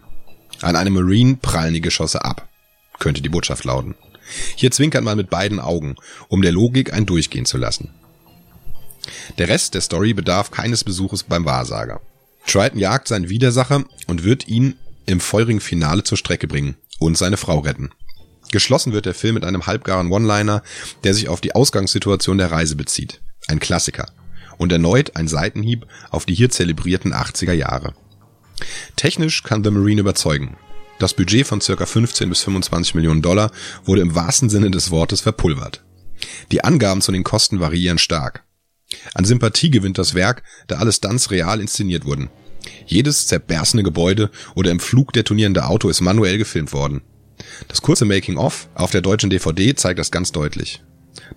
An 0.62 0.76
einem 0.76 0.94
Marine 0.94 1.38
prallen 1.42 1.74
die 1.74 1.82
Geschosse 1.82 2.24
ab, 2.24 2.50
könnte 3.00 3.22
die 3.22 3.30
Botschaft 3.30 3.64
lauten. 3.64 3.96
Hier 4.56 4.72
zwinkert 4.72 5.04
man 5.04 5.18
mit 5.18 5.30
beiden 5.30 5.60
Augen, 5.60 5.96
um 6.28 6.42
der 6.42 6.52
Logik 6.52 6.94
ein 6.94 7.06
Durchgehen 7.06 7.46
zu 7.46 7.58
lassen. 7.58 7.90
Der 9.38 9.50
Rest 9.50 9.74
der 9.74 9.82
Story 9.82 10.14
bedarf 10.14 10.52
keines 10.52 10.84
Besuches 10.84 11.24
beim 11.24 11.46
Wahrsager. 11.46 12.02
Triton 12.46 12.80
jagt 12.80 13.08
seinen 13.08 13.30
Widersacher 13.30 13.84
und 14.08 14.24
wird 14.24 14.48
ihn 14.48 14.76
im 15.06 15.20
feurigen 15.20 15.60
Finale 15.60 16.04
zur 16.04 16.18
Strecke 16.18 16.48
bringen 16.48 16.76
und 17.00 17.18
seine 17.18 17.38
Frau 17.38 17.60
retten. 17.60 17.92
Geschlossen 18.52 18.94
wird 18.94 19.06
der 19.06 19.16
Film 19.16 19.36
mit 19.36 19.46
einem 19.46 19.66
halbgaren 19.66 20.12
One-Liner, 20.12 20.62
der 21.04 21.14
sich 21.14 21.28
auf 21.28 21.42
die 21.42 21.56
Ausgangssituation 21.56 22.38
der 22.38 22.52
Reise 22.52 22.76
bezieht. 22.76 23.22
Ein 23.48 23.60
Klassiker. 23.60 24.12
Und 24.58 24.72
erneut 24.72 25.16
ein 25.16 25.28
Seitenhieb 25.28 25.88
auf 26.12 26.26
die 26.26 26.36
hier 26.36 26.52
zelebrierten 26.52 27.14
80er 27.14 27.54
Jahre. 27.54 27.96
Technisch 28.96 29.42
kann 29.44 29.64
The 29.64 29.72
Marine 29.72 30.02
überzeugen. 30.02 30.58
Das 31.00 31.16
Budget 31.16 31.48
von 31.48 31.60
circa 31.60 31.86
15 31.86 32.30
bis 32.30 32.44
25 32.44 32.94
Millionen 32.94 33.24
Dollar 33.24 33.52
wurde 33.84 34.02
im 34.02 34.14
wahrsten 34.14 34.50
Sinne 34.50 34.70
des 34.70 34.92
Wortes 34.92 35.22
verpulvert. 35.22 35.84
Die 36.52 36.64
Angaben 36.64 37.02
zu 37.02 37.12
den 37.12 37.24
Kosten 37.24 37.60
variieren 37.60 37.98
stark. 37.98 38.44
An 39.14 39.26
Sympathie 39.26 39.70
gewinnt 39.70 39.98
das 39.98 40.14
Werk, 40.14 40.44
da 40.68 40.78
alle 40.78 40.92
Stunts 40.92 41.32
real 41.32 41.60
inszeniert 41.60 42.06
wurden. 42.06 42.30
Jedes 42.86 43.28
zerberstene 43.28 43.84
Gebäude 43.84 44.30
oder 44.56 44.72
im 44.72 44.80
Flug 44.80 45.14
detonierende 45.14 45.66
Auto 45.66 45.90
ist 45.90 46.02
manuell 46.02 46.38
gefilmt 46.38 46.74
worden. 46.74 47.02
Das 47.68 47.82
kurze 47.82 48.06
Making-of 48.06 48.70
auf 48.76 48.92
der 48.92 49.02
deutschen 49.02 49.30
DVD 49.30 49.76
zeigt 49.76 50.00
das 50.00 50.12
ganz 50.12 50.32
deutlich. 50.32 50.82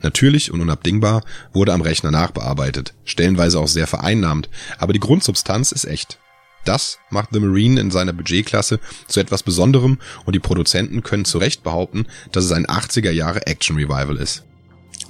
Natürlich 0.03 0.51
und 0.53 0.61
unabdingbar 0.61 1.23
wurde 1.53 1.73
am 1.73 1.83
Rechner 1.83 2.11
nachbearbeitet, 2.11 2.95
stellenweise 3.05 3.59
auch 3.59 3.69
sehr 3.69 3.87
vereinnahmt, 3.87 4.49
aber 4.79 4.93
die 4.93 5.01
Grundsubstanz 5.01 5.73
ist 5.73 5.85
echt. 5.85 6.19
Das 6.65 6.99
macht 7.11 7.29
The 7.33 7.41
Marine 7.41 7.81
in 7.81 7.91
seiner 7.91 8.13
Budgetklasse 8.13 8.81
zu 9.07 9.21
etwas 9.21 9.43
Besonderem 9.43 9.99
und 10.25 10.35
die 10.35 10.41
Produzenten 10.41 11.03
können 11.03 11.25
zu 11.25 11.39
Recht 11.39 11.63
behaupten, 11.63 12.07
dass 12.33 12.45
es 12.45 12.53
ein 12.53 12.67
80er 12.67 13.13
Jahre 13.13 13.47
Action 13.47 13.77
Revival 13.77 14.17
ist. 14.17 14.45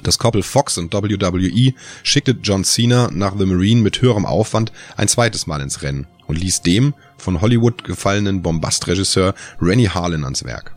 Das 0.07 0.19
Koppel 0.19 0.45
Fox 0.45 0.79
und 0.79 0.93
WWE 0.93 1.75
schickte 2.05 2.37
John 2.41 2.63
Cena 2.63 3.11
nach 3.13 3.35
The 3.37 3.45
Marine 3.45 3.81
mit 3.81 4.01
höherem 4.01 4.25
Aufwand 4.25 4.71
ein 4.97 5.09
zweites 5.09 5.49
Mal 5.49 5.61
ins 5.61 5.83
Rennen 5.83 6.07
und 6.29 6.39
ließ 6.39 6.63
dem 6.63 6.95
von 7.19 7.41
Hollywood 7.41 7.83
gefallenen 7.83 8.41
Bombastregisseur 8.41 9.35
Rennie 9.61 9.89
Harlin 9.89 10.23
ans 10.23 10.45
Werk. 10.45 10.77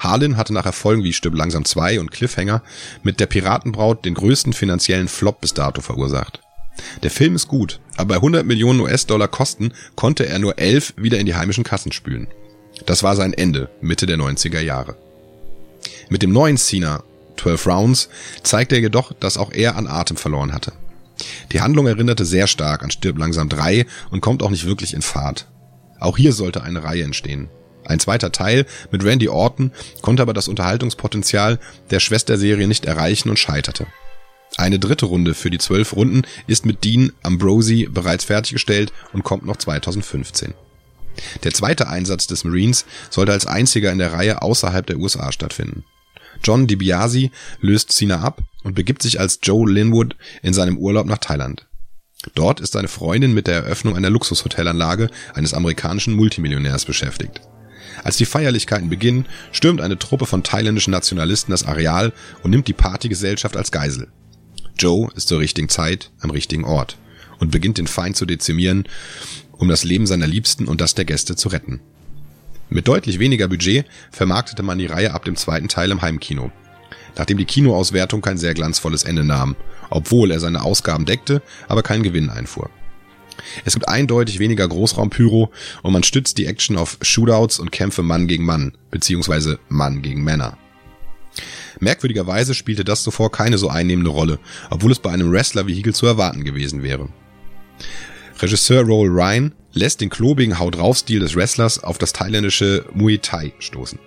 Harlin 0.00 0.36
hatte 0.36 0.52
nach 0.52 0.66
Erfolgen 0.66 1.02
wie 1.02 1.14
Stück 1.14 1.34
langsam 1.34 1.64
2 1.64 1.98
und 1.98 2.10
Cliffhanger 2.10 2.62
mit 3.02 3.20
der 3.20 3.26
Piratenbraut 3.26 4.04
den 4.04 4.12
größten 4.12 4.52
finanziellen 4.52 5.08
Flop 5.08 5.40
bis 5.40 5.54
dato 5.54 5.80
verursacht. 5.80 6.42
Der 7.02 7.10
Film 7.10 7.36
ist 7.36 7.48
gut, 7.48 7.80
aber 7.96 8.08
bei 8.08 8.16
100 8.16 8.44
Millionen 8.44 8.80
US-Dollar 8.80 9.28
Kosten 9.28 9.72
konnte 9.96 10.26
er 10.26 10.38
nur 10.38 10.58
11 10.58 10.92
wieder 10.98 11.18
in 11.18 11.24
die 11.24 11.36
heimischen 11.36 11.64
Kassen 11.64 11.90
spülen. 11.90 12.28
Das 12.84 13.02
war 13.02 13.16
sein 13.16 13.32
Ende, 13.32 13.70
Mitte 13.80 14.04
der 14.04 14.18
90er 14.18 14.60
Jahre. 14.60 14.98
Mit 16.10 16.22
dem 16.22 16.32
neuen 16.32 16.58
Cena 16.58 17.02
12 17.36 17.66
Rounds 17.66 18.08
zeigte 18.42 18.76
er 18.76 18.80
jedoch, 18.80 19.12
dass 19.12 19.36
auch 19.36 19.52
er 19.52 19.76
an 19.76 19.86
Atem 19.86 20.16
verloren 20.16 20.52
hatte. 20.52 20.72
Die 21.52 21.60
Handlung 21.60 21.86
erinnerte 21.86 22.24
sehr 22.24 22.46
stark 22.46 22.82
an 22.82 22.90
Stirb 22.90 23.18
langsam 23.18 23.48
3 23.48 23.86
und 24.10 24.20
kommt 24.20 24.42
auch 24.42 24.50
nicht 24.50 24.66
wirklich 24.66 24.94
in 24.94 25.02
Fahrt. 25.02 25.46
Auch 26.00 26.16
hier 26.16 26.32
sollte 26.32 26.62
eine 26.62 26.82
Reihe 26.82 27.04
entstehen. 27.04 27.48
Ein 27.84 28.00
zweiter 28.00 28.32
Teil 28.32 28.66
mit 28.90 29.04
Randy 29.04 29.28
Orton 29.28 29.72
konnte 30.02 30.22
aber 30.22 30.34
das 30.34 30.48
Unterhaltungspotenzial 30.48 31.58
der 31.90 32.00
Schwesterserie 32.00 32.68
nicht 32.68 32.84
erreichen 32.84 33.28
und 33.28 33.38
scheiterte. 33.38 33.86
Eine 34.56 34.78
dritte 34.78 35.06
Runde 35.06 35.34
für 35.34 35.50
die 35.50 35.58
zwölf 35.58 35.94
Runden 35.94 36.22
ist 36.46 36.66
mit 36.66 36.84
Dean 36.84 37.12
Ambrosi 37.22 37.88
bereits 37.90 38.24
fertiggestellt 38.24 38.92
und 39.12 39.24
kommt 39.24 39.46
noch 39.46 39.56
2015. 39.56 40.54
Der 41.44 41.52
zweite 41.52 41.88
Einsatz 41.88 42.26
des 42.26 42.44
Marines 42.44 42.84
sollte 43.10 43.32
als 43.32 43.46
einziger 43.46 43.92
in 43.92 43.98
der 43.98 44.12
Reihe 44.12 44.42
außerhalb 44.42 44.86
der 44.86 44.98
USA 44.98 45.32
stattfinden. 45.32 45.84
John 46.42 46.66
DiBiase 46.66 47.30
löst 47.60 47.92
Cena 47.92 48.20
ab 48.20 48.42
und 48.62 48.74
begibt 48.74 49.02
sich 49.02 49.20
als 49.20 49.38
Joe 49.42 49.70
Linwood 49.70 50.16
in 50.42 50.52
seinem 50.52 50.78
Urlaub 50.78 51.06
nach 51.06 51.18
Thailand. 51.18 51.66
Dort 52.34 52.60
ist 52.60 52.72
seine 52.72 52.88
Freundin 52.88 53.34
mit 53.34 53.46
der 53.46 53.56
Eröffnung 53.56 53.96
einer 53.96 54.10
Luxushotelanlage 54.10 55.10
eines 55.34 55.54
amerikanischen 55.54 56.14
Multimillionärs 56.14 56.84
beschäftigt. 56.84 57.40
Als 58.04 58.16
die 58.16 58.24
Feierlichkeiten 58.24 58.88
beginnen, 58.88 59.26
stürmt 59.50 59.80
eine 59.80 59.98
Truppe 59.98 60.26
von 60.26 60.42
thailändischen 60.42 60.92
Nationalisten 60.92 61.50
das 61.50 61.64
Areal 61.64 62.12
und 62.42 62.50
nimmt 62.50 62.68
die 62.68 62.72
Partygesellschaft 62.72 63.56
als 63.56 63.70
Geisel. 63.70 64.08
Joe 64.78 65.10
ist 65.14 65.28
zur 65.28 65.40
richtigen 65.40 65.68
Zeit 65.68 66.10
am 66.20 66.30
richtigen 66.30 66.64
Ort 66.64 66.96
und 67.38 67.50
beginnt 67.50 67.78
den 67.78 67.86
Feind 67.86 68.16
zu 68.16 68.24
dezimieren, 68.24 68.88
um 69.52 69.68
das 69.68 69.84
Leben 69.84 70.06
seiner 70.06 70.26
Liebsten 70.26 70.66
und 70.66 70.80
das 70.80 70.94
der 70.94 71.04
Gäste 71.04 71.36
zu 71.36 71.48
retten. 71.48 71.80
Mit 72.72 72.88
deutlich 72.88 73.18
weniger 73.18 73.48
Budget 73.48 73.84
vermarktete 74.10 74.62
man 74.62 74.78
die 74.78 74.86
Reihe 74.86 75.12
ab 75.12 75.26
dem 75.26 75.36
zweiten 75.36 75.68
Teil 75.68 75.90
im 75.90 76.00
Heimkino. 76.00 76.50
Nachdem 77.18 77.36
die 77.36 77.44
Kinoauswertung 77.44 78.22
kein 78.22 78.38
sehr 78.38 78.54
glanzvolles 78.54 79.04
Ende 79.04 79.24
nahm, 79.24 79.56
obwohl 79.90 80.30
er 80.30 80.40
seine 80.40 80.62
Ausgaben 80.62 81.04
deckte, 81.04 81.42
aber 81.68 81.82
keinen 81.82 82.02
Gewinn 82.02 82.30
einfuhr. 82.30 82.70
Es 83.66 83.74
gibt 83.74 83.88
eindeutig 83.88 84.38
weniger 84.38 84.66
Großraumpyro 84.66 85.50
und 85.82 85.92
man 85.92 86.02
stützt 86.02 86.38
die 86.38 86.46
Action 86.46 86.78
auf 86.78 86.96
Shootouts 87.02 87.58
und 87.58 87.72
Kämpfe 87.72 88.02
Mann 88.02 88.26
gegen 88.26 88.46
Mann, 88.46 88.72
beziehungsweise 88.90 89.58
Mann 89.68 90.00
gegen 90.00 90.24
Männer. 90.24 90.56
Merkwürdigerweise 91.78 92.54
spielte 92.54 92.84
das 92.84 93.02
zuvor 93.02 93.30
keine 93.30 93.58
so 93.58 93.68
einnehmende 93.68 94.10
Rolle, 94.10 94.38
obwohl 94.70 94.92
es 94.92 94.98
bei 94.98 95.10
einem 95.10 95.30
Wrestler-Vehikel 95.30 95.94
zu 95.94 96.06
erwarten 96.06 96.42
gewesen 96.42 96.82
wäre. 96.82 97.10
Regisseur 98.40 98.82
Roll 98.82 99.08
Ryan 99.08 99.52
lässt 99.72 100.00
den 100.00 100.10
klobigen 100.10 100.58
Haut 100.58 100.76
drauf 100.76 100.98
Stil 100.98 101.20
des 101.20 101.36
Wrestlers 101.36 101.82
auf 101.82 101.98
das 101.98 102.12
thailändische 102.12 102.84
Muay 102.94 103.18
Thai 103.18 103.52
stoßen. 103.58 103.98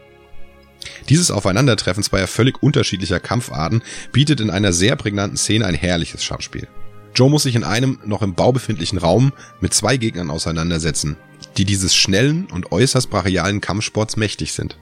Dieses 1.09 1.31
Aufeinandertreffen 1.31 2.03
zweier 2.03 2.27
völlig 2.27 2.61
unterschiedlicher 2.61 3.19
Kampfarten 3.19 3.81
bietet 4.11 4.39
in 4.39 4.49
einer 4.49 4.73
sehr 4.73 4.95
prägnanten 4.95 5.37
Szene 5.37 5.65
ein 5.65 5.75
herrliches 5.75 6.23
Schachspiel. 6.23 6.67
Joe 7.15 7.29
muss 7.29 7.43
sich 7.43 7.55
in 7.55 7.63
einem 7.63 7.99
noch 8.05 8.21
im 8.21 8.35
Bau 8.35 8.51
befindlichen 8.51 8.97
Raum 8.97 9.31
mit 9.61 9.73
zwei 9.73 9.97
Gegnern 9.97 10.29
auseinandersetzen, 10.29 11.15
die 11.57 11.65
dieses 11.65 11.95
schnellen 11.95 12.45
und 12.51 12.71
äußerst 12.71 13.09
brachialen 13.09 13.61
Kampfsports 13.61 14.17
mächtig 14.17 14.53
sind. 14.53 14.77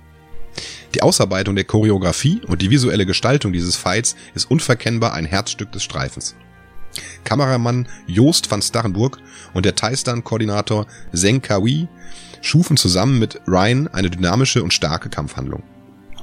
Die 0.95 1.01
Ausarbeitung 1.01 1.55
der 1.55 1.65
Choreografie 1.65 2.41
und 2.47 2.61
die 2.61 2.69
visuelle 2.69 3.05
Gestaltung 3.05 3.53
dieses 3.53 3.75
Fights 3.75 4.15
ist 4.35 4.49
unverkennbar 4.49 5.13
ein 5.13 5.25
Herzstück 5.25 5.71
des 5.71 5.83
Streifens. 5.83 6.35
Kameramann 7.23 7.87
Joost 8.07 8.49
van 8.49 8.61
Starrenburg 8.61 9.19
und 9.53 9.65
der 9.65 9.75
Thai-Stunt-Koordinator 9.75 10.87
Zeng 11.13 11.41
Kawi 11.41 11.87
schufen 12.41 12.77
zusammen 12.77 13.19
mit 13.19 13.41
Ryan 13.47 13.87
eine 13.87 14.09
dynamische 14.09 14.63
und 14.63 14.73
starke 14.73 15.09
Kampfhandlung. 15.09 15.63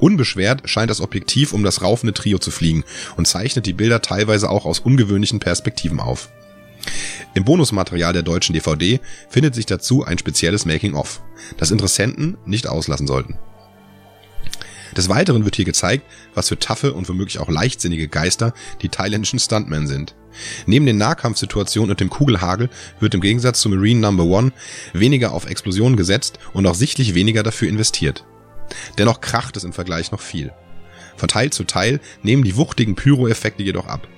Unbeschwert 0.01 0.69
scheint 0.69 0.91
das 0.91 1.01
Objektiv 1.01 1.53
um 1.53 1.63
das 1.63 1.83
raufende 1.83 2.15
Trio 2.15 2.39
zu 2.39 2.51
fliegen 2.51 2.85
und 3.17 3.27
zeichnet 3.27 3.67
die 3.67 3.75
Bilder 3.75 4.01
teilweise 4.01 4.49
auch 4.49 4.65
aus 4.65 4.81
ungewöhnlichen 4.81 5.41
Perspektiven 5.41 6.01
auf. 6.01 6.31
Im 7.35 7.45
Bonusmaterial 7.45 8.13
der 8.13 8.23
deutschen 8.23 8.55
DVD 8.55 9.01
findet 9.29 9.55
sich 9.55 9.67
dazu 9.67 10.05
ein 10.05 10.19
spezielles 10.19 10.65
Making-of, 10.65 11.23
das 11.59 11.71
Interessenten 11.71 12.39
nicht 12.47 12.67
auslassen 12.67 13.07
sollten. 13.07 13.39
Des 14.97 15.09
Weiteren 15.09 15.45
wird 15.45 15.57
hier 15.57 15.65
gezeigt, 15.65 16.05
was 16.35 16.49
für 16.49 16.59
taffe 16.59 16.95
und 16.95 17.09
womöglich 17.09 17.39
auch 17.39 17.49
leichtsinnige 17.49 18.09
Geister 18.09 18.53
die 18.83 18.89
thailändischen 18.89 19.39
Stuntmen 19.39 19.87
sind. 19.87 20.17
Neben 20.67 20.87
den 20.87 20.99
Nahkampfsituationen 20.99 21.91
und 21.91 22.01
dem 22.01 22.11
Kugelhagel 22.11 22.71
wird 22.99 23.15
im 23.15 23.21
Gegensatz 23.21 23.61
zu 23.61 23.69
Marine 23.69 24.01
Number 24.01 24.25
One 24.25 24.53
weniger 24.93 25.33
auf 25.33 25.47
Explosionen 25.47 25.97
gesetzt 25.97 26.39
und 26.53 26.67
auch 26.67 26.75
sichtlich 26.75 27.15
weniger 27.15 27.43
dafür 27.43 27.69
investiert. 27.69 28.25
Dennoch 28.99 29.21
kracht 29.21 29.57
es 29.57 29.65
im 29.65 29.73
Vergleich 29.73 30.13
noch 30.13 30.21
viel. 30.21 30.53
Von 31.17 31.29
Teil 31.29 31.51
zu 31.51 31.65
Teil 31.65 32.01
nehmen 32.23 32.45
die 32.45 32.57
wuchtigen 32.57 32.95
Pyro-Effekte 32.95 33.63
jedoch 33.63 33.87
ab. 33.87 34.09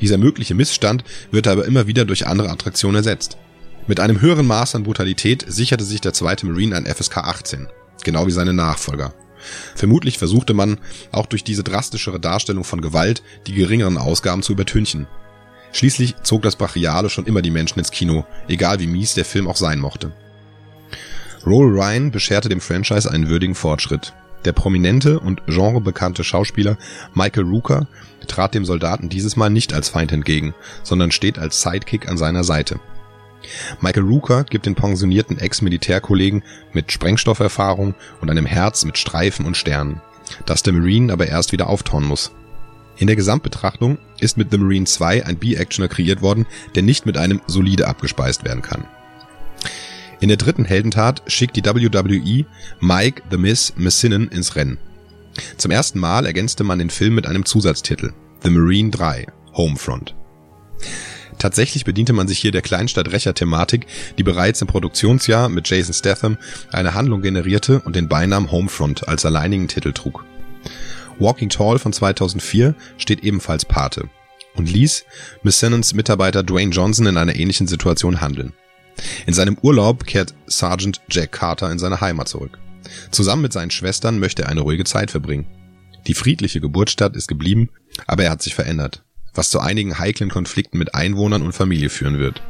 Dieser 0.00 0.18
mögliche 0.18 0.54
Missstand 0.54 1.04
wird 1.30 1.46
aber 1.48 1.64
immer 1.64 1.86
wieder 1.86 2.04
durch 2.04 2.26
andere 2.26 2.50
Attraktionen 2.50 2.96
ersetzt. 2.96 3.38
Mit 3.86 3.98
einem 3.98 4.20
höheren 4.20 4.46
Maß 4.46 4.76
an 4.76 4.84
Brutalität 4.84 5.44
sicherte 5.48 5.84
sich 5.84 6.00
der 6.00 6.12
zweite 6.12 6.46
Marine 6.46 6.76
ein 6.76 6.86
FSK 6.86 7.18
18, 7.18 7.68
genau 8.04 8.26
wie 8.26 8.32
seine 8.32 8.52
Nachfolger. 8.52 9.14
Vermutlich 9.74 10.18
versuchte 10.18 10.54
man, 10.54 10.78
auch 11.10 11.26
durch 11.26 11.42
diese 11.42 11.64
drastischere 11.64 12.20
Darstellung 12.20 12.64
von 12.64 12.80
Gewalt, 12.80 13.22
die 13.46 13.54
geringeren 13.54 13.98
Ausgaben 13.98 14.42
zu 14.42 14.52
übertünchen. 14.52 15.08
Schließlich 15.72 16.16
zog 16.22 16.42
das 16.42 16.56
Brachiale 16.56 17.08
schon 17.08 17.26
immer 17.26 17.42
die 17.42 17.50
Menschen 17.50 17.78
ins 17.78 17.90
Kino, 17.90 18.24
egal 18.46 18.78
wie 18.78 18.86
mies 18.86 19.14
der 19.14 19.24
Film 19.24 19.48
auch 19.48 19.56
sein 19.56 19.78
mochte. 19.78 20.12
Roll 21.44 21.76
Ryan 21.76 22.10
bescherte 22.10 22.48
dem 22.48 22.60
Franchise 22.60 23.10
einen 23.10 23.28
würdigen 23.28 23.54
Fortschritt. 23.54 24.12
Der 24.44 24.52
prominente 24.52 25.20
und 25.20 25.46
genrebekannte 25.46 26.24
Schauspieler 26.24 26.76
Michael 27.14 27.44
Rooker 27.44 27.86
trat 28.26 28.54
dem 28.54 28.64
Soldaten 28.64 29.08
dieses 29.08 29.36
Mal 29.36 29.50
nicht 29.50 29.72
als 29.72 29.88
Feind 29.88 30.12
entgegen, 30.12 30.54
sondern 30.82 31.10
steht 31.10 31.38
als 31.38 31.62
Sidekick 31.62 32.08
an 32.08 32.16
seiner 32.16 32.44
Seite. 32.44 32.78
Michael 33.80 34.04
Rooker 34.04 34.44
gibt 34.44 34.66
den 34.66 34.74
pensionierten 34.74 35.38
Ex-Militärkollegen 35.38 36.44
mit 36.72 36.92
Sprengstofferfahrung 36.92 37.94
und 38.20 38.30
einem 38.30 38.46
Herz 38.46 38.84
mit 38.84 38.98
Streifen 38.98 39.46
und 39.46 39.56
Sternen, 39.56 40.00
das 40.46 40.62
der 40.62 40.72
Marine 40.72 41.12
aber 41.12 41.26
erst 41.26 41.52
wieder 41.52 41.68
auftauen 41.68 42.04
muss. 42.04 42.32
In 43.02 43.08
der 43.08 43.16
Gesamtbetrachtung 43.16 43.98
ist 44.20 44.36
mit 44.36 44.52
The 44.52 44.58
Marine 44.58 44.86
2 44.86 45.26
ein 45.26 45.36
B-Actioner 45.36 45.88
kreiert 45.88 46.22
worden, 46.22 46.46
der 46.76 46.84
nicht 46.84 47.04
mit 47.04 47.16
einem 47.16 47.40
solide 47.48 47.88
abgespeist 47.88 48.44
werden 48.44 48.62
kann. 48.62 48.84
In 50.20 50.28
der 50.28 50.36
dritten 50.36 50.64
Heldentat 50.64 51.20
schickt 51.26 51.56
die 51.56 51.64
WWE 51.64 52.46
Mike 52.78 53.22
The 53.28 53.38
Miss 53.38 53.72
Messinnen 53.76 54.28
ins 54.28 54.54
Rennen. 54.54 54.78
Zum 55.56 55.72
ersten 55.72 55.98
Mal 55.98 56.26
ergänzte 56.26 56.62
man 56.62 56.78
den 56.78 56.90
Film 56.90 57.16
mit 57.16 57.26
einem 57.26 57.44
Zusatztitel 57.44 58.12
The 58.44 58.50
Marine 58.50 58.90
3 58.90 59.26
Homefront. 59.52 60.14
Tatsächlich 61.40 61.84
bediente 61.84 62.12
man 62.12 62.28
sich 62.28 62.38
hier 62.38 62.52
der 62.52 62.62
Kleinstadt-Rächer-Thematik, 62.62 63.84
die 64.16 64.22
bereits 64.22 64.62
im 64.62 64.68
Produktionsjahr 64.68 65.48
mit 65.48 65.68
Jason 65.68 65.92
Statham 65.92 66.38
eine 66.70 66.94
Handlung 66.94 67.20
generierte 67.20 67.80
und 67.80 67.96
den 67.96 68.06
Beinamen 68.06 68.52
Homefront 68.52 69.08
als 69.08 69.26
alleinigen 69.26 69.66
Titel 69.66 69.92
trug. 69.92 70.24
Walking 71.22 71.48
Tall 71.48 71.78
von 71.78 71.92
2004 71.92 72.74
steht 72.98 73.24
ebenfalls 73.24 73.64
Pate 73.64 74.08
und 74.54 74.70
ließ 74.70 75.04
Miss 75.42 75.60
Sinnons 75.60 75.94
Mitarbeiter 75.94 76.42
Dwayne 76.42 76.72
Johnson 76.72 77.06
in 77.06 77.16
einer 77.16 77.36
ähnlichen 77.36 77.68
Situation 77.68 78.20
handeln. 78.20 78.52
In 79.26 79.32
seinem 79.32 79.56
Urlaub 79.62 80.04
kehrt 80.04 80.34
Sergeant 80.46 81.00
Jack 81.08 81.32
Carter 81.32 81.70
in 81.70 81.78
seine 81.78 82.00
Heimat 82.00 82.28
zurück. 82.28 82.58
Zusammen 83.10 83.42
mit 83.42 83.52
seinen 83.52 83.70
Schwestern 83.70 84.18
möchte 84.18 84.42
er 84.42 84.48
eine 84.48 84.60
ruhige 84.60 84.84
Zeit 84.84 85.10
verbringen. 85.10 85.46
Die 86.06 86.14
friedliche 86.14 86.60
Geburtsstadt 86.60 87.16
ist 87.16 87.28
geblieben, 87.28 87.70
aber 88.06 88.24
er 88.24 88.30
hat 88.32 88.42
sich 88.42 88.54
verändert, 88.54 89.04
was 89.32 89.50
zu 89.50 89.60
einigen 89.60 89.98
heiklen 89.98 90.28
Konflikten 90.28 90.78
mit 90.78 90.94
Einwohnern 90.94 91.42
und 91.42 91.52
Familie 91.52 91.88
führen 91.88 92.18
wird. 92.18 92.42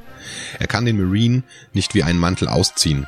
Er 0.59 0.67
kann 0.67 0.85
den 0.85 0.99
Marine 0.99 1.43
nicht 1.73 1.95
wie 1.95 2.03
einen 2.03 2.19
Mantel 2.19 2.49
ausziehen, 2.49 3.07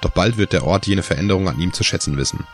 doch 0.00 0.10
bald 0.10 0.36
wird 0.36 0.52
der 0.52 0.64
Ort 0.64 0.86
jene 0.86 1.02
Veränderung 1.02 1.48
an 1.48 1.60
ihm 1.60 1.72
zu 1.72 1.84
schätzen 1.84 2.16
wissen. 2.16 2.46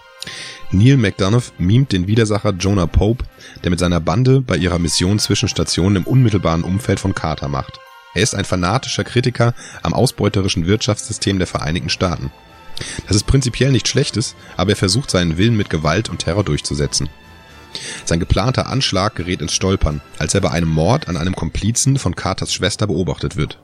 Neil 0.71 0.97
McDonough 0.97 1.53
mimt 1.59 1.93
den 1.93 2.07
Widersacher 2.07 2.53
Jonah 2.53 2.87
Pope, 2.87 3.25
der 3.65 3.71
mit 3.71 3.81
seiner 3.81 4.01
Bande 4.01 4.41
bei 4.41 4.57
ihrer 4.57 4.79
Mission 4.79 5.19
zwischen 5.19 5.49
Stationen 5.49 5.97
im 5.97 6.05
unmittelbaren 6.05 6.63
Umfeld 6.63 7.01
von 7.01 7.15
Carter 7.15 7.49
macht. 7.49 7.81
Er 8.15 8.23
ist 8.23 8.35
ein 8.35 8.45
fanatischer 8.45 9.05
Kritiker 9.05 9.55
am 9.83 9.95
ausbeuterischen 9.95 10.67
Wirtschaftssystem 10.67 11.39
der 11.39 11.47
Vereinigten 11.47 11.91
Staaten. 11.91 12.31
Das 13.07 13.17
ist 13.17 13.27
prinzipiell 13.27 13.73
nichts 13.73 13.91
Schlechtes, 13.91 14.35
aber 14.57 14.71
er 14.71 14.77
versucht 14.77 15.11
seinen 15.11 15.39
Willen 15.39 15.57
mit 15.57 15.71
Gewalt 15.71 16.09
und 16.09 16.19
Terror 16.19 16.45
durchzusetzen. 16.45 17.09
Sein 18.05 18.21
geplanter 18.21 18.69
Anschlag 18.69 19.15
gerät 19.15 19.43
ins 19.43 19.53
Stolpern, 19.53 20.01
als 20.19 20.35
er 20.35 20.41
bei 20.41 20.51
einem 20.51 20.69
Mord 20.69 21.09
an 21.09 21.17
einem 21.17 21.37
Komplizen 21.37 21.99
von 21.99 22.17
Carters 22.17 22.53
Schwester 22.53 22.87
beobachtet 22.87 23.37
wird. 23.37 23.59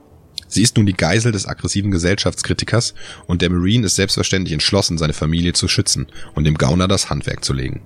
Sie 0.48 0.62
ist 0.62 0.76
nun 0.76 0.86
die 0.86 0.92
Geisel 0.92 1.32
des 1.32 1.46
aggressiven 1.46 1.90
Gesellschaftskritikers 1.90 2.94
und 3.26 3.42
der 3.42 3.50
Marine 3.50 3.86
ist 3.86 3.96
selbstverständlich 3.96 4.52
entschlossen, 4.52 4.98
seine 4.98 5.12
Familie 5.12 5.52
zu 5.52 5.68
schützen 5.68 6.06
und 6.34 6.44
dem 6.44 6.56
Gauner 6.56 6.88
das 6.88 7.10
Handwerk 7.10 7.44
zu 7.44 7.52
legen. 7.52 7.82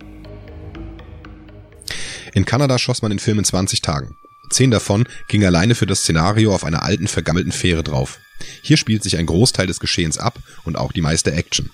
In 2.32 2.44
Kanada 2.44 2.78
schoss 2.78 3.02
man 3.02 3.10
den 3.10 3.18
Film 3.18 3.38
in 3.38 3.44
20 3.44 3.82
Tagen. 3.82 4.16
Zehn 4.50 4.70
davon 4.70 5.06
ging 5.28 5.44
alleine 5.44 5.74
für 5.74 5.86
das 5.86 6.00
Szenario 6.00 6.54
auf 6.54 6.64
einer 6.64 6.82
alten, 6.82 7.08
vergammelten 7.08 7.52
Fähre 7.52 7.82
drauf. 7.82 8.18
Hier 8.62 8.76
spielt 8.76 9.02
sich 9.02 9.16
ein 9.16 9.26
Großteil 9.26 9.66
des 9.66 9.80
Geschehens 9.80 10.18
ab 10.18 10.38
und 10.64 10.76
auch 10.76 10.92
die 10.92 11.02
meiste 11.02 11.32
Action. 11.32 11.70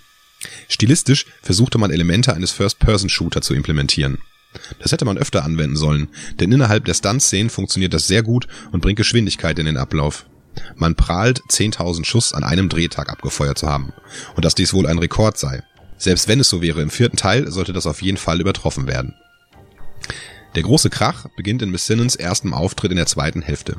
Stilistisch 0.68 1.26
versuchte 1.42 1.78
man 1.78 1.90
Elemente 1.90 2.34
eines 2.34 2.52
First-Person-Shooter 2.52 3.40
zu 3.40 3.54
implementieren. 3.54 4.18
Das 4.78 4.92
hätte 4.92 5.04
man 5.04 5.18
öfter 5.18 5.44
anwenden 5.44 5.76
sollen, 5.76 6.08
denn 6.40 6.52
innerhalb 6.52 6.84
der 6.84 6.94
Stunt-Szenen 6.94 7.50
funktioniert 7.50 7.94
das 7.94 8.06
sehr 8.06 8.22
gut 8.22 8.46
und 8.72 8.80
bringt 8.80 8.96
Geschwindigkeit 8.96 9.58
in 9.58 9.66
den 9.66 9.76
Ablauf. 9.76 10.26
Man 10.74 10.94
prahlt 10.94 11.42
10.000 11.50 12.04
Schuss 12.04 12.32
an 12.32 12.44
einem 12.44 12.68
Drehtag 12.68 13.10
abgefeuert 13.10 13.58
zu 13.58 13.68
haben 13.68 13.92
und 14.34 14.44
dass 14.44 14.54
dies 14.54 14.72
wohl 14.72 14.86
ein 14.86 14.98
Rekord 14.98 15.38
sei. 15.38 15.62
Selbst 15.98 16.28
wenn 16.28 16.40
es 16.40 16.48
so 16.48 16.60
wäre, 16.62 16.82
im 16.82 16.90
vierten 16.90 17.16
Teil 17.16 17.50
sollte 17.50 17.72
das 17.72 17.86
auf 17.86 18.02
jeden 18.02 18.18
Fall 18.18 18.40
übertroffen 18.40 18.86
werden. 18.86 19.14
Der 20.54 20.62
große 20.62 20.90
Krach 20.90 21.26
beginnt 21.36 21.62
in 21.62 21.70
Miss 21.70 21.86
Simmons 21.86 22.16
erstem 22.16 22.54
Auftritt 22.54 22.90
in 22.90 22.96
der 22.96 23.06
zweiten 23.06 23.42
Hälfte. 23.42 23.76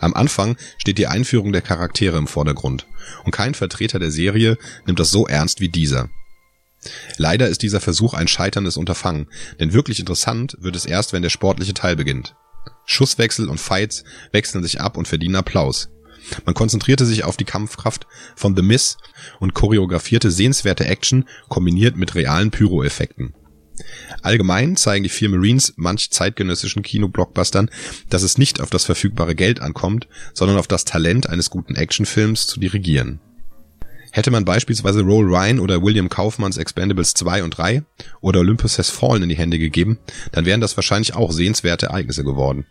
Am 0.00 0.14
Anfang 0.14 0.56
steht 0.78 0.98
die 0.98 1.06
Einführung 1.06 1.52
der 1.52 1.62
Charaktere 1.62 2.18
im 2.18 2.26
Vordergrund 2.26 2.86
und 3.24 3.32
kein 3.32 3.54
Vertreter 3.54 3.98
der 3.98 4.10
Serie 4.10 4.58
nimmt 4.86 5.00
das 5.00 5.10
so 5.10 5.26
ernst 5.26 5.60
wie 5.60 5.68
dieser. 5.68 6.08
Leider 7.16 7.48
ist 7.48 7.62
dieser 7.62 7.80
Versuch 7.80 8.14
ein 8.14 8.28
scheiterndes 8.28 8.76
Unterfangen, 8.76 9.28
denn 9.58 9.72
wirklich 9.72 9.98
interessant 9.98 10.56
wird 10.60 10.76
es 10.76 10.86
erst, 10.86 11.12
wenn 11.12 11.22
der 11.22 11.30
sportliche 11.30 11.74
Teil 11.74 11.96
beginnt. 11.96 12.36
Schusswechsel 12.84 13.48
und 13.48 13.58
Fights 13.58 14.04
wechseln 14.32 14.62
sich 14.62 14.80
ab 14.80 14.96
und 14.96 15.08
verdienen 15.08 15.36
Applaus. 15.36 15.88
Man 16.44 16.54
konzentrierte 16.54 17.06
sich 17.06 17.24
auf 17.24 17.36
die 17.36 17.44
Kampfkraft 17.44 18.06
von 18.34 18.56
The 18.56 18.62
Miss 18.62 18.98
und 19.40 19.54
choreografierte 19.54 20.30
sehenswerte 20.30 20.84
Action 20.84 21.24
kombiniert 21.48 21.96
mit 21.96 22.14
realen 22.14 22.50
Pyro-Effekten. 22.50 23.34
Allgemein 24.22 24.76
zeigen 24.76 25.02
die 25.02 25.10
vier 25.10 25.28
Marines 25.28 25.74
manch 25.76 26.10
zeitgenössischen 26.10 26.82
Kinoblockbustern, 26.82 27.70
dass 28.08 28.22
es 28.22 28.38
nicht 28.38 28.60
auf 28.60 28.70
das 28.70 28.84
verfügbare 28.84 29.34
Geld 29.34 29.60
ankommt, 29.60 30.08
sondern 30.32 30.56
auf 30.56 30.66
das 30.66 30.84
Talent 30.84 31.28
eines 31.28 31.50
guten 31.50 31.74
Actionfilms 31.74 32.46
zu 32.46 32.58
dirigieren. 32.58 33.20
Hätte 34.12 34.30
man 34.30 34.46
beispielsweise 34.46 35.02
Roll 35.02 35.26
Ryan 35.26 35.60
oder 35.60 35.82
William 35.82 36.08
Kaufmanns 36.08 36.56
Expendables 36.56 37.12
2 37.12 37.44
und 37.44 37.50
3 37.50 37.82
oder 38.22 38.40
Olympus 38.40 38.78
Has 38.78 38.88
Fallen 38.88 39.24
in 39.24 39.28
die 39.28 39.36
Hände 39.36 39.58
gegeben, 39.58 39.98
dann 40.32 40.46
wären 40.46 40.62
das 40.62 40.76
wahrscheinlich 40.76 41.14
auch 41.14 41.32
sehenswerte 41.32 41.86
Ereignisse 41.86 42.24
geworden. 42.24 42.64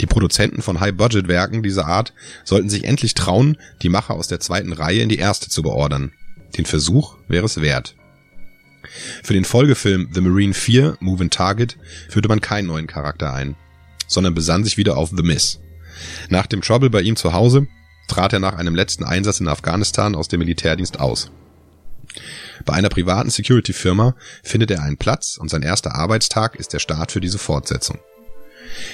Die 0.00 0.06
Produzenten 0.06 0.62
von 0.62 0.80
High-Budget-Werken 0.80 1.62
dieser 1.62 1.86
Art 1.86 2.12
sollten 2.44 2.68
sich 2.68 2.84
endlich 2.84 3.14
trauen, 3.14 3.58
die 3.82 3.88
Macher 3.88 4.14
aus 4.14 4.28
der 4.28 4.40
zweiten 4.40 4.72
Reihe 4.72 5.02
in 5.02 5.08
die 5.08 5.18
erste 5.18 5.48
zu 5.48 5.62
beordern. 5.62 6.12
Den 6.56 6.66
Versuch 6.66 7.16
wäre 7.28 7.46
es 7.46 7.60
wert. 7.60 7.94
Für 9.22 9.32
den 9.32 9.44
Folgefilm 9.44 10.10
The 10.12 10.20
Marine 10.20 10.54
4 10.54 10.98
Moving 11.00 11.30
Target 11.30 11.76
führte 12.08 12.28
man 12.28 12.40
keinen 12.40 12.68
neuen 12.68 12.86
Charakter 12.86 13.32
ein, 13.32 13.56
sondern 14.06 14.34
besann 14.34 14.64
sich 14.64 14.76
wieder 14.76 14.96
auf 14.96 15.10
The 15.14 15.22
Miss. 15.22 15.60
Nach 16.28 16.46
dem 16.46 16.62
Trouble 16.62 16.90
bei 16.90 17.02
ihm 17.02 17.16
zu 17.16 17.32
Hause 17.32 17.66
trat 18.08 18.32
er 18.32 18.38
nach 18.38 18.54
einem 18.54 18.74
letzten 18.74 19.04
Einsatz 19.04 19.40
in 19.40 19.48
Afghanistan 19.48 20.14
aus 20.14 20.28
dem 20.28 20.40
Militärdienst 20.40 21.00
aus. 21.00 21.30
Bei 22.64 22.74
einer 22.74 22.88
privaten 22.88 23.30
Security-Firma 23.30 24.14
findet 24.42 24.70
er 24.70 24.82
einen 24.82 24.96
Platz 24.96 25.36
und 25.36 25.50
sein 25.50 25.62
erster 25.62 25.94
Arbeitstag 25.94 26.56
ist 26.56 26.72
der 26.72 26.78
Start 26.78 27.12
für 27.12 27.20
diese 27.20 27.38
Fortsetzung. 27.38 27.98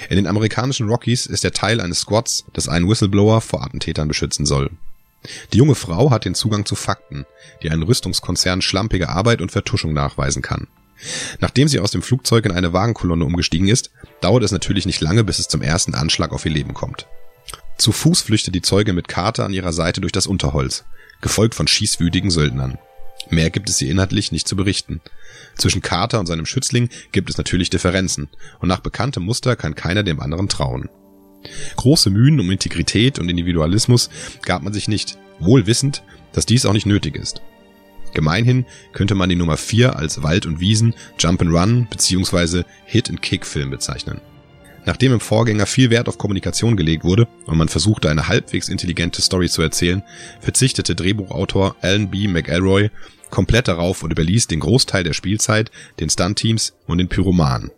In 0.09 0.15
den 0.15 0.27
amerikanischen 0.27 0.87
Rockies 0.87 1.25
ist 1.25 1.43
er 1.43 1.51
Teil 1.51 1.81
eines 1.81 2.01
Squads, 2.01 2.45
das 2.53 2.67
einen 2.67 2.87
Whistleblower 2.87 3.41
vor 3.41 3.63
Attentätern 3.63 4.07
beschützen 4.07 4.45
soll. 4.45 4.71
Die 5.53 5.57
junge 5.57 5.75
Frau 5.75 6.11
hat 6.11 6.25
den 6.25 6.35
Zugang 6.35 6.65
zu 6.65 6.75
Fakten, 6.75 7.25
die 7.61 7.69
einen 7.69 7.83
Rüstungskonzern 7.83 8.61
schlampige 8.61 9.09
Arbeit 9.09 9.41
und 9.41 9.51
Vertuschung 9.51 9.93
nachweisen 9.93 10.41
kann. 10.41 10.67
Nachdem 11.39 11.67
sie 11.67 11.79
aus 11.79 11.91
dem 11.91 12.01
Flugzeug 12.01 12.45
in 12.45 12.51
eine 12.51 12.73
Wagenkolonne 12.73 13.25
umgestiegen 13.25 13.67
ist, 13.67 13.91
dauert 14.21 14.43
es 14.43 14.51
natürlich 14.51 14.85
nicht 14.85 15.01
lange, 15.01 15.23
bis 15.23 15.39
es 15.39 15.47
zum 15.47 15.61
ersten 15.61 15.95
Anschlag 15.95 16.31
auf 16.31 16.45
ihr 16.45 16.51
Leben 16.51 16.73
kommt. 16.73 17.07
Zu 17.77 17.91
Fuß 17.91 18.21
flüchtet 18.21 18.55
die 18.55 18.61
Zeuge 18.61 18.93
mit 18.93 19.07
Carter 19.07 19.45
an 19.45 19.53
ihrer 19.53 19.73
Seite 19.73 20.01
durch 20.01 20.11
das 20.11 20.27
Unterholz, 20.27 20.85
gefolgt 21.21 21.55
von 21.55 21.67
schießwütigen 21.67 22.31
Söldnern. 22.31 22.77
Mehr 23.33 23.49
gibt 23.49 23.69
es 23.69 23.79
hier 23.79 23.89
inhaltlich 23.89 24.31
nicht 24.31 24.47
zu 24.47 24.55
berichten. 24.55 25.01
Zwischen 25.57 25.81
Carter 25.81 26.19
und 26.19 26.25
seinem 26.25 26.45
Schützling 26.45 26.89
gibt 27.11 27.29
es 27.29 27.37
natürlich 27.37 27.69
Differenzen, 27.69 28.29
und 28.59 28.67
nach 28.69 28.79
bekanntem 28.79 29.23
Muster 29.23 29.55
kann 29.55 29.75
keiner 29.75 30.03
dem 30.03 30.19
anderen 30.19 30.49
trauen. 30.49 30.89
Große 31.75 32.09
Mühen 32.09 32.39
um 32.39 32.49
Integrität 32.51 33.19
und 33.19 33.29
Individualismus 33.29 34.09
gab 34.43 34.63
man 34.63 34.73
sich 34.73 34.87
nicht, 34.87 35.17
wohl 35.39 35.67
wissend, 35.67 36.03
dass 36.31 36.45
dies 36.45 36.65
auch 36.65 36.73
nicht 36.73 36.85
nötig 36.85 37.15
ist. 37.15 37.41
Gemeinhin 38.13 38.65
könnte 38.93 39.15
man 39.15 39.29
die 39.29 39.35
Nummer 39.35 39.57
4 39.57 39.95
als 39.95 40.21
Wald 40.23 40.45
und 40.45 40.59
Wiesen, 40.59 40.93
Jump 41.17 41.41
and 41.41 41.51
Run 41.51 41.87
bzw. 41.89 42.63
Hit-and-Kick-Film 42.85 43.71
bezeichnen. 43.71 44.21
Nachdem 44.85 45.13
im 45.13 45.19
Vorgänger 45.19 45.65
viel 45.65 45.89
Wert 45.89 46.09
auf 46.09 46.17
Kommunikation 46.17 46.75
gelegt 46.75 47.03
wurde 47.03 47.27
und 47.45 47.57
man 47.57 47.69
versuchte, 47.69 48.09
eine 48.09 48.27
halbwegs 48.27 48.67
intelligente 48.67 49.21
Story 49.21 49.49
zu 49.49 49.61
erzählen, 49.61 50.03
verzichtete 50.41 50.95
Drehbuchautor 50.95 51.75
Alan 51.81 52.09
B. 52.11 52.27
McElroy 52.27 52.89
komplett 53.29 53.67
darauf 53.67 54.03
und 54.03 54.11
überließ 54.11 54.47
den 54.47 54.59
Großteil 54.59 55.03
der 55.03 55.13
Spielzeit 55.13 55.71
den 55.99 56.09
Stunt-Teams 56.09 56.73
und 56.85 56.97
den 56.97 57.09
Pyromanen. 57.09 57.71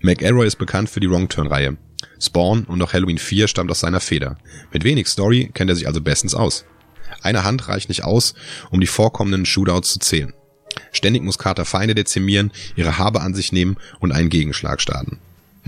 McElroy 0.00 0.46
ist 0.46 0.56
bekannt 0.56 0.88
für 0.88 1.00
die 1.00 1.10
Wrong 1.10 1.28
Turn-Reihe. 1.28 1.76
Spawn 2.20 2.64
und 2.64 2.80
auch 2.82 2.92
Halloween 2.92 3.18
4 3.18 3.48
stammt 3.48 3.70
aus 3.70 3.80
seiner 3.80 4.00
Feder. 4.00 4.38
Mit 4.72 4.84
wenig 4.84 5.08
Story 5.08 5.50
kennt 5.52 5.70
er 5.70 5.76
sich 5.76 5.86
also 5.86 6.00
bestens 6.00 6.34
aus. 6.34 6.64
Eine 7.22 7.44
Hand 7.44 7.68
reicht 7.68 7.88
nicht 7.88 8.04
aus, 8.04 8.34
um 8.70 8.80
die 8.80 8.86
vorkommenden 8.86 9.46
Shootouts 9.46 9.92
zu 9.92 9.98
zählen. 9.98 10.34
Ständig 10.92 11.22
muss 11.22 11.38
Carter 11.38 11.64
Feinde 11.64 11.94
dezimieren, 11.94 12.52
ihre 12.76 12.98
Habe 12.98 13.20
an 13.20 13.34
sich 13.34 13.52
nehmen 13.52 13.76
und 14.00 14.12
einen 14.12 14.28
Gegenschlag 14.28 14.80
starten. 14.80 15.18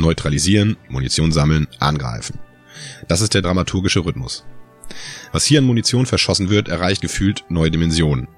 Neutralisieren, 0.01 0.77
Munition 0.89 1.33
sammeln, 1.33 1.69
angreifen. 1.79 2.39
Das 3.09 3.21
ist 3.21 3.35
der 3.35 3.43
dramaturgische 3.43 4.05
Rhythmus. 4.05 4.45
Was 5.33 5.45
hier 5.45 5.61
an 5.61 5.65
Munition 5.65 6.07
verschossen 6.07 6.51
wird, 6.51 6.69
erreicht 6.69 7.03
gefühlt 7.03 7.45
neue 7.49 7.71
Dimensionen. 7.71 8.29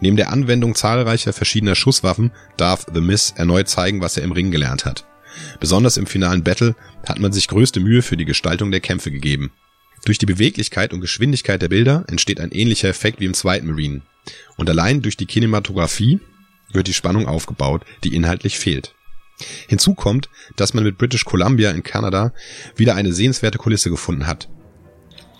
Neben 0.00 0.16
der 0.16 0.30
Anwendung 0.30 0.74
zahlreicher 0.74 1.32
verschiedener 1.32 1.74
Schusswaffen 1.74 2.32
darf 2.56 2.86
The 2.92 3.00
Miss 3.00 3.32
erneut 3.36 3.68
zeigen, 3.68 4.00
was 4.00 4.16
er 4.16 4.24
im 4.24 4.32
Ring 4.32 4.50
gelernt 4.50 4.84
hat. 4.84 5.06
Besonders 5.60 5.96
im 5.96 6.06
finalen 6.06 6.44
Battle 6.44 6.76
hat 7.06 7.18
man 7.18 7.32
sich 7.32 7.48
größte 7.48 7.80
Mühe 7.80 8.02
für 8.02 8.16
die 8.16 8.24
Gestaltung 8.24 8.70
der 8.70 8.80
Kämpfe 8.80 9.10
gegeben. 9.10 9.52
Durch 10.04 10.18
die 10.18 10.26
Beweglichkeit 10.26 10.92
und 10.92 11.00
Geschwindigkeit 11.00 11.62
der 11.62 11.68
Bilder 11.68 12.04
entsteht 12.08 12.40
ein 12.40 12.52
ähnlicher 12.52 12.88
Effekt 12.88 13.20
wie 13.20 13.24
im 13.24 13.34
zweiten 13.34 13.66
Marine. 13.68 14.02
Und 14.56 14.68
allein 14.68 15.02
durch 15.02 15.16
die 15.16 15.26
Kinematografie 15.26 16.20
wird 16.72 16.88
die 16.88 16.94
Spannung 16.94 17.26
aufgebaut, 17.26 17.84
die 18.04 18.14
inhaltlich 18.14 18.58
fehlt. 18.58 18.94
Hinzu 19.68 19.94
kommt, 19.94 20.28
dass 20.56 20.74
man 20.74 20.84
mit 20.84 20.98
British 20.98 21.24
Columbia 21.24 21.70
in 21.70 21.82
Kanada 21.82 22.32
wieder 22.76 22.94
eine 22.94 23.12
sehenswerte 23.12 23.58
Kulisse 23.58 23.90
gefunden 23.90 24.26
hat, 24.26 24.48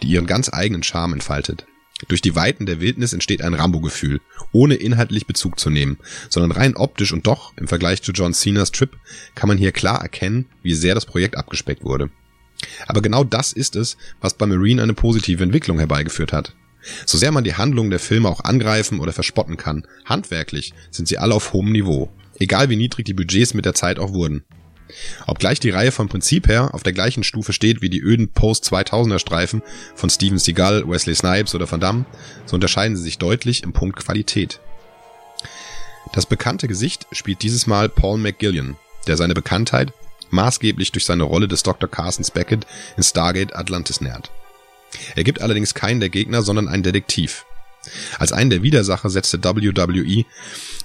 die 0.02 0.09
ihren 0.09 0.26
ganz 0.26 0.52
eigenen 0.52 0.83
Charme 0.83 1.14
entfaltet. 1.14 1.66
Durch 2.09 2.20
die 2.20 2.35
Weiten 2.35 2.66
der 2.66 2.80
Wildnis 2.80 3.12
entsteht 3.12 3.40
ein 3.40 3.54
Rambo-Gefühl, 3.54 4.20
ohne 4.52 4.74
inhaltlich 4.74 5.26
Bezug 5.26 5.61
zu 5.61 5.70
nehmen, 5.70 5.98
sondern 6.28 6.52
rein 6.52 6.76
optisch 6.76 7.12
und 7.12 7.26
doch, 7.26 7.52
im 7.57 7.68
Vergleich 7.68 8.02
zu 8.02 8.12
John 8.12 8.35
Cenas 8.35 8.72
Trip, 8.72 8.96
kann 9.35 9.48
man 9.48 9.59
hier 9.59 9.72
klar 9.72 10.02
erkennen, 10.02 10.46
wie 10.62 10.74
sehr 10.74 10.94
das 10.94 11.07
Projekt 11.07 11.37
abgespeckt 11.37 11.85
wurde. 11.85 12.11
Aber 12.87 13.00
genau 13.00 13.24
das 13.24 13.52
ist 13.52 13.76
es, 13.76 13.96
was 14.20 14.35
bei 14.35 14.46
Marine 14.46 14.83
eine 14.83 14.94
positive 14.94 15.42
Entwicklung 15.42 15.78
herbeigeführt 15.78 16.33
hat. 16.33 16.54
So 17.07 17.16
sehr 17.16 17.33
man 17.33 17.44
die 17.44 17.54
Handlungen 17.54 17.90
der 17.90 18.00
Filme 18.00 18.28
auch 18.28 18.40
angreifen 18.40 19.00
oder 19.00 19.12
verspotten 19.12 19.57
kann, 19.57 19.87
handwerklich 20.04 20.74
sind 20.90 21.09
sie 21.09 21.18
alle 21.18 21.35
auf 21.35 21.52
hohem 21.52 21.72
Niveau, 21.72 22.11
egal 22.38 22.68
wie 22.68 22.77
niedrig 22.77 23.05
die 23.05 23.14
Budgets 23.14 23.55
mit 23.55 23.64
der 23.64 23.75
Zeit 23.75 23.99
auch 23.99 24.12
wurden. 24.12 24.44
Obgleich 25.27 25.61
die 25.61 25.70
Reihe 25.70 25.92
vom 25.92 26.09
Prinzip 26.09 26.47
her 26.47 26.75
auf 26.75 26.83
der 26.83 26.92
gleichen 26.92 27.25
Stufe 27.25 27.53
steht 27.53 27.81
wie 27.81 27.90
die 27.90 28.01
öden 28.01 28.29
Post-2000er 28.33 29.18
Streifen 29.18 29.62
von 29.94 30.11
Steven 30.11 30.38
Seagal, 30.38 30.88
Wesley 30.88 31.14
Snipes 31.14 31.55
oder 31.55 31.70
Van 31.70 31.81
Damme, 31.81 32.05
so 32.47 32.55
unterscheiden 32.55 32.97
sie 32.97 33.03
sich 33.03 33.18
deutlich 33.18 33.62
im 33.62 33.73
Punkt 33.73 33.97
Qualität. 33.97 34.61
Das 36.12 36.27
bekannte 36.27 36.68
Gesicht 36.68 37.07
spielt 37.12 37.42
dieses 37.42 37.66
Mal 37.66 37.88
Paul 37.88 38.18
McGillion, 38.18 38.77
der 39.07 39.16
seine 39.16 39.35
Bekanntheit 39.35 39.92
maßgeblich 40.31 40.92
durch 40.92 41.05
seine 41.05 41.23
Rolle 41.23 41.49
des 41.49 41.62
Dr. 41.62 41.88
Carson 41.88 42.27
Beckett 42.35 42.66
in 42.97 43.03
Stargate 43.03 43.55
Atlantis 43.55 44.01
nährt. 44.01 44.31
Er 45.14 45.25
gibt 45.25 45.40
allerdings 45.40 45.75
keinen 45.75 46.01
der 46.01 46.11
Gegner, 46.11 46.42
sondern 46.42 46.68
einen 46.68 46.83
Detektiv. 46.83 47.47
Als 48.18 48.33
einen 48.33 48.51
der 48.51 48.62
Widersacher 48.62 49.11
setzte 49.11 49.42
WWE 49.42 50.25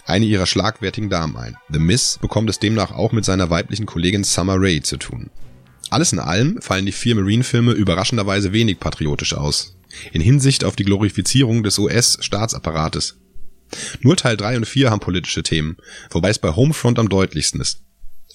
eine 0.09 0.25
ihrer 0.25 0.45
schlagwertigen 0.45 1.09
Damen 1.09 1.37
ein. 1.37 1.55
The 1.69 1.79
Miss 1.79 2.17
bekommt 2.21 2.49
es 2.49 2.59
demnach 2.59 2.91
auch 2.91 3.11
mit 3.11 3.25
seiner 3.25 3.49
weiblichen 3.49 3.85
Kollegin 3.85 4.23
Summer 4.23 4.55
Rae 4.57 4.81
zu 4.81 4.97
tun. 4.97 5.29
Alles 5.89 6.13
in 6.13 6.19
allem 6.19 6.61
fallen 6.61 6.85
die 6.85 6.91
vier 6.91 7.15
Marine-Filme 7.15 7.71
überraschenderweise 7.71 8.53
wenig 8.53 8.79
patriotisch 8.79 9.33
aus. 9.33 9.75
In 10.11 10.21
Hinsicht 10.21 10.63
auf 10.63 10.75
die 10.75 10.83
Glorifizierung 10.83 11.63
des 11.63 11.79
US-Staatsapparates. 11.79 13.17
Nur 14.01 14.15
Teil 14.15 14.37
3 14.37 14.57
und 14.57 14.65
4 14.67 14.91
haben 14.91 14.99
politische 14.99 15.43
Themen, 15.43 15.77
wobei 16.11 16.29
es 16.29 16.39
bei 16.39 16.55
Homefront 16.55 16.99
am 16.99 17.09
deutlichsten 17.09 17.61
ist. 17.61 17.81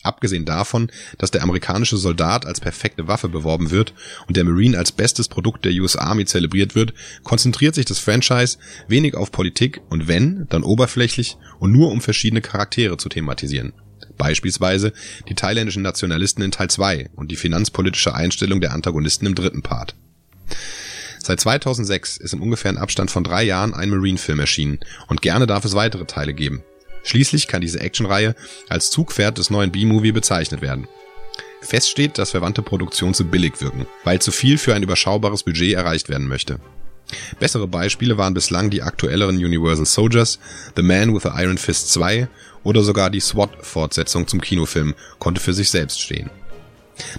Abgesehen 0.04 0.44
davon, 0.44 0.92
dass 1.16 1.30
der 1.30 1.42
amerikanische 1.42 1.96
Soldat 1.96 2.44
als 2.44 2.60
perfekte 2.60 3.08
Waffe 3.08 3.30
beworben 3.30 3.70
wird 3.70 3.94
und 4.28 4.36
der 4.36 4.44
Marine 4.44 4.76
als 4.76 4.92
bestes 4.92 5.28
Produkt 5.28 5.64
der 5.64 5.72
US 5.72 5.96
Army 5.96 6.26
zelebriert 6.26 6.74
wird, 6.74 6.92
konzentriert 7.22 7.74
sich 7.74 7.86
das 7.86 7.98
Franchise 7.98 8.58
wenig 8.86 9.16
auf 9.16 9.32
Politik 9.32 9.80
und 9.88 10.06
wenn, 10.06 10.46
dann 10.50 10.62
oberflächlich 10.62 11.38
und 11.58 11.72
nur 11.72 11.90
um 11.90 12.02
verschiedene 12.02 12.42
Charaktere 12.42 12.98
zu 12.98 13.08
thematisieren. 13.08 13.72
Beispielsweise 14.18 14.92
die 15.30 15.34
thailändischen 15.34 15.82
Nationalisten 15.82 16.44
in 16.44 16.50
Teil 16.50 16.68
2 16.68 17.08
und 17.16 17.30
die 17.30 17.36
finanzpolitische 17.36 18.14
Einstellung 18.14 18.60
der 18.60 18.72
Antagonisten 18.72 19.24
im 19.24 19.34
dritten 19.34 19.62
Part. 19.62 19.96
Seit 21.18 21.40
2006 21.40 22.18
ist 22.18 22.34
im 22.34 22.42
ungefähren 22.42 22.76
Abstand 22.76 23.10
von 23.10 23.24
drei 23.24 23.42
Jahren 23.42 23.72
ein 23.72 23.88
Marine-Film 23.88 24.38
erschienen 24.38 24.80
und 25.08 25.22
gerne 25.22 25.46
darf 25.46 25.64
es 25.64 25.74
weitere 25.74 26.04
Teile 26.04 26.34
geben. 26.34 26.62
Schließlich 27.04 27.46
kann 27.46 27.60
diese 27.60 27.80
Actionreihe 27.80 28.34
als 28.68 28.90
Zugpferd 28.90 29.38
des 29.38 29.50
neuen 29.50 29.70
B-Movie 29.70 30.12
bezeichnet 30.12 30.60
werden. 30.62 30.88
Fest 31.60 31.88
steht, 31.88 32.18
dass 32.18 32.32
verwandte 32.32 32.62
Produktionen 32.62 33.14
zu 33.14 33.24
billig 33.24 33.60
wirken, 33.60 33.86
weil 34.04 34.20
zu 34.20 34.32
viel 34.32 34.58
für 34.58 34.74
ein 34.74 34.82
überschaubares 34.82 35.44
Budget 35.44 35.74
erreicht 35.74 36.08
werden 36.08 36.26
möchte. 36.26 36.58
Bessere 37.38 37.68
Beispiele 37.68 38.16
waren 38.18 38.34
bislang 38.34 38.70
die 38.70 38.82
aktuelleren 38.82 39.36
Universal 39.36 39.86
Soldiers, 39.86 40.38
The 40.76 40.82
Man 40.82 41.14
with 41.14 41.22
the 41.22 41.30
Iron 41.34 41.58
Fist 41.58 41.92
2 41.92 42.28
oder 42.62 42.82
sogar 42.82 43.10
die 43.10 43.20
SWAT-Fortsetzung 43.20 44.26
zum 44.26 44.40
Kinofilm 44.40 44.94
konnte 45.18 45.40
für 45.40 45.52
sich 45.52 45.70
selbst 45.70 46.00
stehen. 46.00 46.30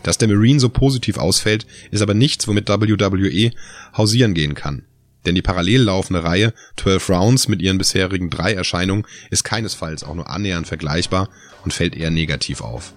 Dass 0.04 0.17
der 0.17 0.28
Marine 0.28 0.60
so 0.60 0.69
positiv 0.69 1.17
ausfällt, 1.17 1.65
ist 1.91 2.02
aber 2.02 2.13
nichts, 2.13 2.48
womit 2.48 2.69
WWE 2.69 3.52
hausieren 3.95 4.34
gehen 4.34 4.56
kann. 4.56 4.84
Denn 5.26 5.36
die 5.36 5.42
parallel 5.42 5.82
laufende 5.84 6.24
Reihe 6.24 6.54
12 6.78 7.10
Rounds 7.10 7.48
mit 7.48 7.62
ihren 7.62 7.78
bisherigen 7.78 8.30
drei 8.30 8.54
Erscheinungen 8.54 9.06
ist 9.32 9.44
keinesfalls 9.44 10.04
auch 10.04 10.16
nur 10.16 10.30
annähernd 10.30 10.68
vergleichbar 10.68 11.30
und 11.64 11.74
fällt 11.74 11.96
eher 11.96 12.12
negativ 12.12 12.62
auf. 12.62 12.94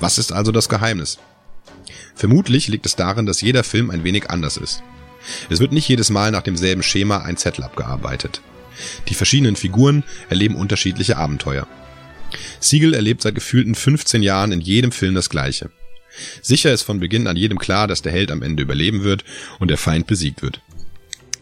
Was 0.00 0.18
ist 0.18 0.32
also 0.32 0.52
das 0.52 0.68
Geheimnis? 0.68 1.18
Vermutlich 2.14 2.68
liegt 2.68 2.86
es 2.86 2.96
darin, 2.96 3.26
dass 3.26 3.40
jeder 3.40 3.64
Film 3.64 3.90
ein 3.90 4.04
wenig 4.04 4.30
anders 4.30 4.56
ist. 4.56 4.82
Es 5.50 5.60
wird 5.60 5.72
nicht 5.72 5.88
jedes 5.88 6.10
Mal 6.10 6.30
nach 6.30 6.42
demselben 6.42 6.82
Schema 6.82 7.18
ein 7.18 7.36
Zettel 7.36 7.64
abgearbeitet. 7.64 8.40
Die 9.08 9.14
verschiedenen 9.14 9.56
Figuren 9.56 10.04
erleben 10.28 10.56
unterschiedliche 10.56 11.16
Abenteuer. 11.16 11.66
Siegel 12.60 12.94
erlebt 12.94 13.22
seit 13.22 13.34
gefühlten 13.34 13.74
15 13.74 14.22
Jahren 14.22 14.52
in 14.52 14.60
jedem 14.60 14.92
Film 14.92 15.14
das 15.14 15.30
Gleiche. 15.30 15.70
Sicher 16.42 16.72
ist 16.72 16.82
von 16.82 17.00
Beginn 17.00 17.26
an 17.26 17.36
jedem 17.36 17.58
klar, 17.58 17.86
dass 17.88 18.02
der 18.02 18.12
Held 18.12 18.30
am 18.30 18.42
Ende 18.42 18.62
überleben 18.62 19.02
wird 19.02 19.24
und 19.58 19.68
der 19.68 19.78
Feind 19.78 20.06
besiegt 20.06 20.42
wird. 20.42 20.60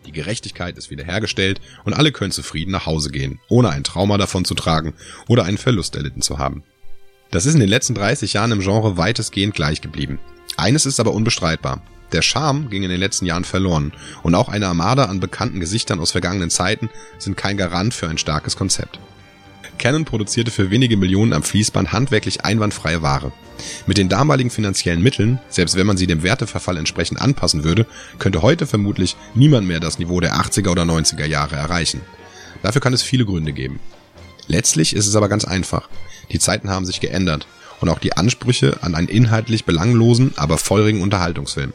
Die 0.06 0.12
Gerechtigkeit 0.12 0.76
ist 0.76 0.90
wiederhergestellt 0.90 1.60
und 1.84 1.94
alle 1.94 2.12
können 2.12 2.32
zufrieden 2.32 2.72
nach 2.72 2.86
Hause 2.86 3.10
gehen, 3.10 3.40
ohne 3.48 3.70
ein 3.70 3.84
Trauma 3.84 4.18
davon 4.18 4.44
zu 4.44 4.54
tragen 4.54 4.94
oder 5.28 5.44
einen 5.44 5.58
Verlust 5.58 5.96
erlitten 5.96 6.22
zu 6.22 6.38
haben. 6.38 6.64
Das 7.30 7.46
ist 7.46 7.54
in 7.54 7.60
den 7.60 7.68
letzten 7.68 7.94
30 7.94 8.34
Jahren 8.34 8.52
im 8.52 8.60
Genre 8.60 8.96
weitestgehend 8.96 9.54
gleich 9.54 9.80
geblieben. 9.80 10.18
Eines 10.56 10.86
ist 10.86 11.00
aber 11.00 11.14
unbestreitbar. 11.14 11.82
Der 12.12 12.20
Charme 12.20 12.68
ging 12.68 12.82
in 12.82 12.90
den 12.90 13.00
letzten 13.00 13.24
Jahren 13.24 13.44
verloren 13.44 13.92
und 14.22 14.34
auch 14.34 14.50
eine 14.50 14.66
Armada 14.66 15.06
an 15.06 15.18
bekannten 15.18 15.60
Gesichtern 15.60 15.98
aus 15.98 16.12
vergangenen 16.12 16.50
Zeiten 16.50 16.90
sind 17.18 17.38
kein 17.38 17.56
Garant 17.56 17.94
für 17.94 18.08
ein 18.08 18.18
starkes 18.18 18.56
Konzept. 18.56 18.98
Canon 19.78 20.04
produzierte 20.04 20.50
für 20.50 20.70
wenige 20.70 20.96
Millionen 20.96 21.32
am 21.32 21.42
Fließband 21.42 21.92
handwerklich 21.92 22.44
einwandfreie 22.44 23.02
Ware. 23.02 23.32
Mit 23.86 23.98
den 23.98 24.08
damaligen 24.08 24.50
finanziellen 24.50 25.02
Mitteln, 25.02 25.38
selbst 25.48 25.76
wenn 25.76 25.86
man 25.86 25.96
sie 25.96 26.06
dem 26.06 26.22
Werteverfall 26.22 26.76
entsprechend 26.76 27.20
anpassen 27.20 27.64
würde, 27.64 27.86
könnte 28.18 28.42
heute 28.42 28.66
vermutlich 28.66 29.16
niemand 29.34 29.66
mehr 29.66 29.80
das 29.80 29.98
Niveau 29.98 30.20
der 30.20 30.34
80er 30.34 30.70
oder 30.70 30.82
90er 30.82 31.26
Jahre 31.26 31.56
erreichen. 31.56 32.00
Dafür 32.62 32.80
kann 32.80 32.92
es 32.92 33.02
viele 33.02 33.24
Gründe 33.24 33.52
geben. 33.52 33.80
Letztlich 34.46 34.94
ist 34.94 35.06
es 35.06 35.16
aber 35.16 35.28
ganz 35.28 35.44
einfach. 35.44 35.88
Die 36.30 36.38
Zeiten 36.38 36.70
haben 36.70 36.86
sich 36.86 37.00
geändert 37.00 37.46
und 37.80 37.88
auch 37.88 37.98
die 37.98 38.16
Ansprüche 38.16 38.78
an 38.82 38.94
einen 38.94 39.08
inhaltlich 39.08 39.64
belanglosen, 39.64 40.32
aber 40.36 40.58
feurigen 40.58 41.02
Unterhaltungsfilm. 41.02 41.72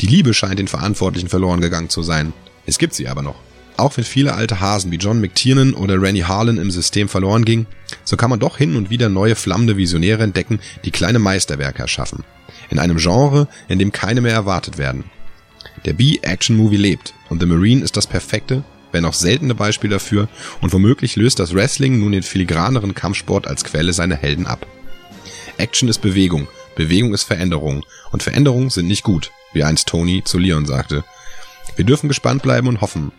Die 0.00 0.06
Liebe 0.06 0.34
scheint 0.34 0.58
den 0.58 0.68
Verantwortlichen 0.68 1.28
verloren 1.28 1.60
gegangen 1.60 1.90
zu 1.90 2.02
sein. 2.02 2.32
Es 2.66 2.78
gibt 2.78 2.94
sie 2.94 3.08
aber 3.08 3.22
noch. 3.22 3.36
Auch 3.80 3.96
wenn 3.96 4.04
viele 4.04 4.34
alte 4.34 4.60
Hasen 4.60 4.92
wie 4.92 4.96
John 4.96 5.22
McTiernan 5.22 5.72
oder 5.72 6.02
Rennie 6.02 6.24
Harlan 6.24 6.58
im 6.58 6.70
System 6.70 7.08
verloren 7.08 7.46
gingen, 7.46 7.66
so 8.04 8.18
kann 8.18 8.28
man 8.28 8.38
doch 8.38 8.58
hin 8.58 8.76
und 8.76 8.90
wieder 8.90 9.08
neue 9.08 9.34
flammende 9.34 9.78
Visionäre 9.78 10.22
entdecken, 10.22 10.60
die 10.84 10.90
kleine 10.90 11.18
Meisterwerke 11.18 11.80
erschaffen. 11.80 12.22
In 12.68 12.78
einem 12.78 12.98
Genre, 12.98 13.48
in 13.68 13.78
dem 13.78 13.90
keine 13.90 14.20
mehr 14.20 14.34
erwartet 14.34 14.76
werden. 14.76 15.04
Der 15.86 15.94
B-Action-Movie 15.94 16.76
lebt 16.76 17.14
und 17.30 17.40
The 17.40 17.46
Marine 17.46 17.82
ist 17.82 17.96
das 17.96 18.06
perfekte, 18.06 18.64
wenn 18.92 19.06
auch 19.06 19.14
seltene 19.14 19.54
Beispiel 19.54 19.88
dafür 19.88 20.28
und 20.60 20.74
womöglich 20.74 21.16
löst 21.16 21.38
das 21.38 21.54
Wrestling 21.54 22.00
nun 22.00 22.12
den 22.12 22.22
filigraneren 22.22 22.94
Kampfsport 22.94 23.46
als 23.46 23.64
Quelle 23.64 23.94
seiner 23.94 24.16
Helden 24.16 24.46
ab. 24.46 24.66
Action 25.56 25.88
ist 25.88 26.02
Bewegung, 26.02 26.48
Bewegung 26.76 27.14
ist 27.14 27.24
Veränderung 27.24 27.86
und 28.12 28.22
Veränderungen 28.22 28.68
sind 28.68 28.88
nicht 28.88 29.04
gut, 29.04 29.30
wie 29.54 29.64
einst 29.64 29.88
Tony 29.88 30.22
zu 30.22 30.36
Leon 30.36 30.66
sagte. 30.66 31.02
Wir 31.76 31.86
dürfen 31.86 32.08
gespannt 32.08 32.42
bleiben 32.42 32.68
und 32.68 32.82
hoffen, 32.82 33.10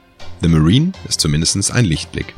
The 0.42 0.48
Marine 0.48 0.92
ist 1.08 1.22
zumindest 1.22 1.72
ein 1.72 1.86
Lichtblick. 1.86 2.34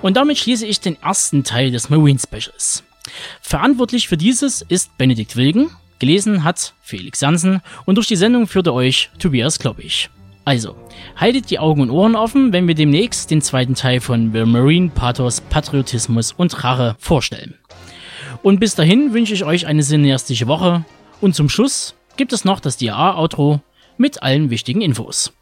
Und 0.00 0.18
damit 0.18 0.38
schließe 0.38 0.66
ich 0.66 0.80
den 0.80 1.00
ersten 1.02 1.44
Teil 1.44 1.70
des 1.70 1.90
Marine 1.90 2.18
Specials. 2.18 2.82
Verantwortlich 3.42 4.08
für 4.08 4.16
dieses 4.16 4.62
ist 4.62 4.96
Benedikt 4.96 5.36
Wilgen, 5.36 5.70
Gelesen 6.04 6.44
hat 6.44 6.74
Felix 6.82 7.22
Jansen 7.22 7.62
und 7.86 7.94
durch 7.94 8.08
die 8.08 8.16
Sendung 8.16 8.46
führte 8.46 8.74
euch 8.74 9.08
Tobias 9.18 9.58
Kloppich. 9.58 10.10
Also, 10.44 10.76
haltet 11.16 11.48
die 11.48 11.58
Augen 11.58 11.80
und 11.80 11.88
Ohren 11.88 12.14
offen, 12.14 12.52
wenn 12.52 12.68
wir 12.68 12.74
demnächst 12.74 13.30
den 13.30 13.40
zweiten 13.40 13.74
Teil 13.74 14.00
von 14.00 14.30
The 14.30 14.44
Marine 14.44 14.90
Pathos, 14.94 15.40
Patriotismus 15.40 16.32
und 16.32 16.62
Rache 16.62 16.94
vorstellen. 16.98 17.54
Und 18.42 18.60
bis 18.60 18.74
dahin 18.74 19.14
wünsche 19.14 19.32
ich 19.32 19.46
euch 19.46 19.66
eine 19.66 19.82
cineastische 19.82 20.46
Woche 20.46 20.84
und 21.22 21.34
zum 21.34 21.48
Schluss 21.48 21.94
gibt 22.18 22.34
es 22.34 22.44
noch 22.44 22.60
das 22.60 22.76
DA-Outro 22.76 23.62
mit 23.96 24.22
allen 24.22 24.50
wichtigen 24.50 24.82
Infos. 24.82 25.32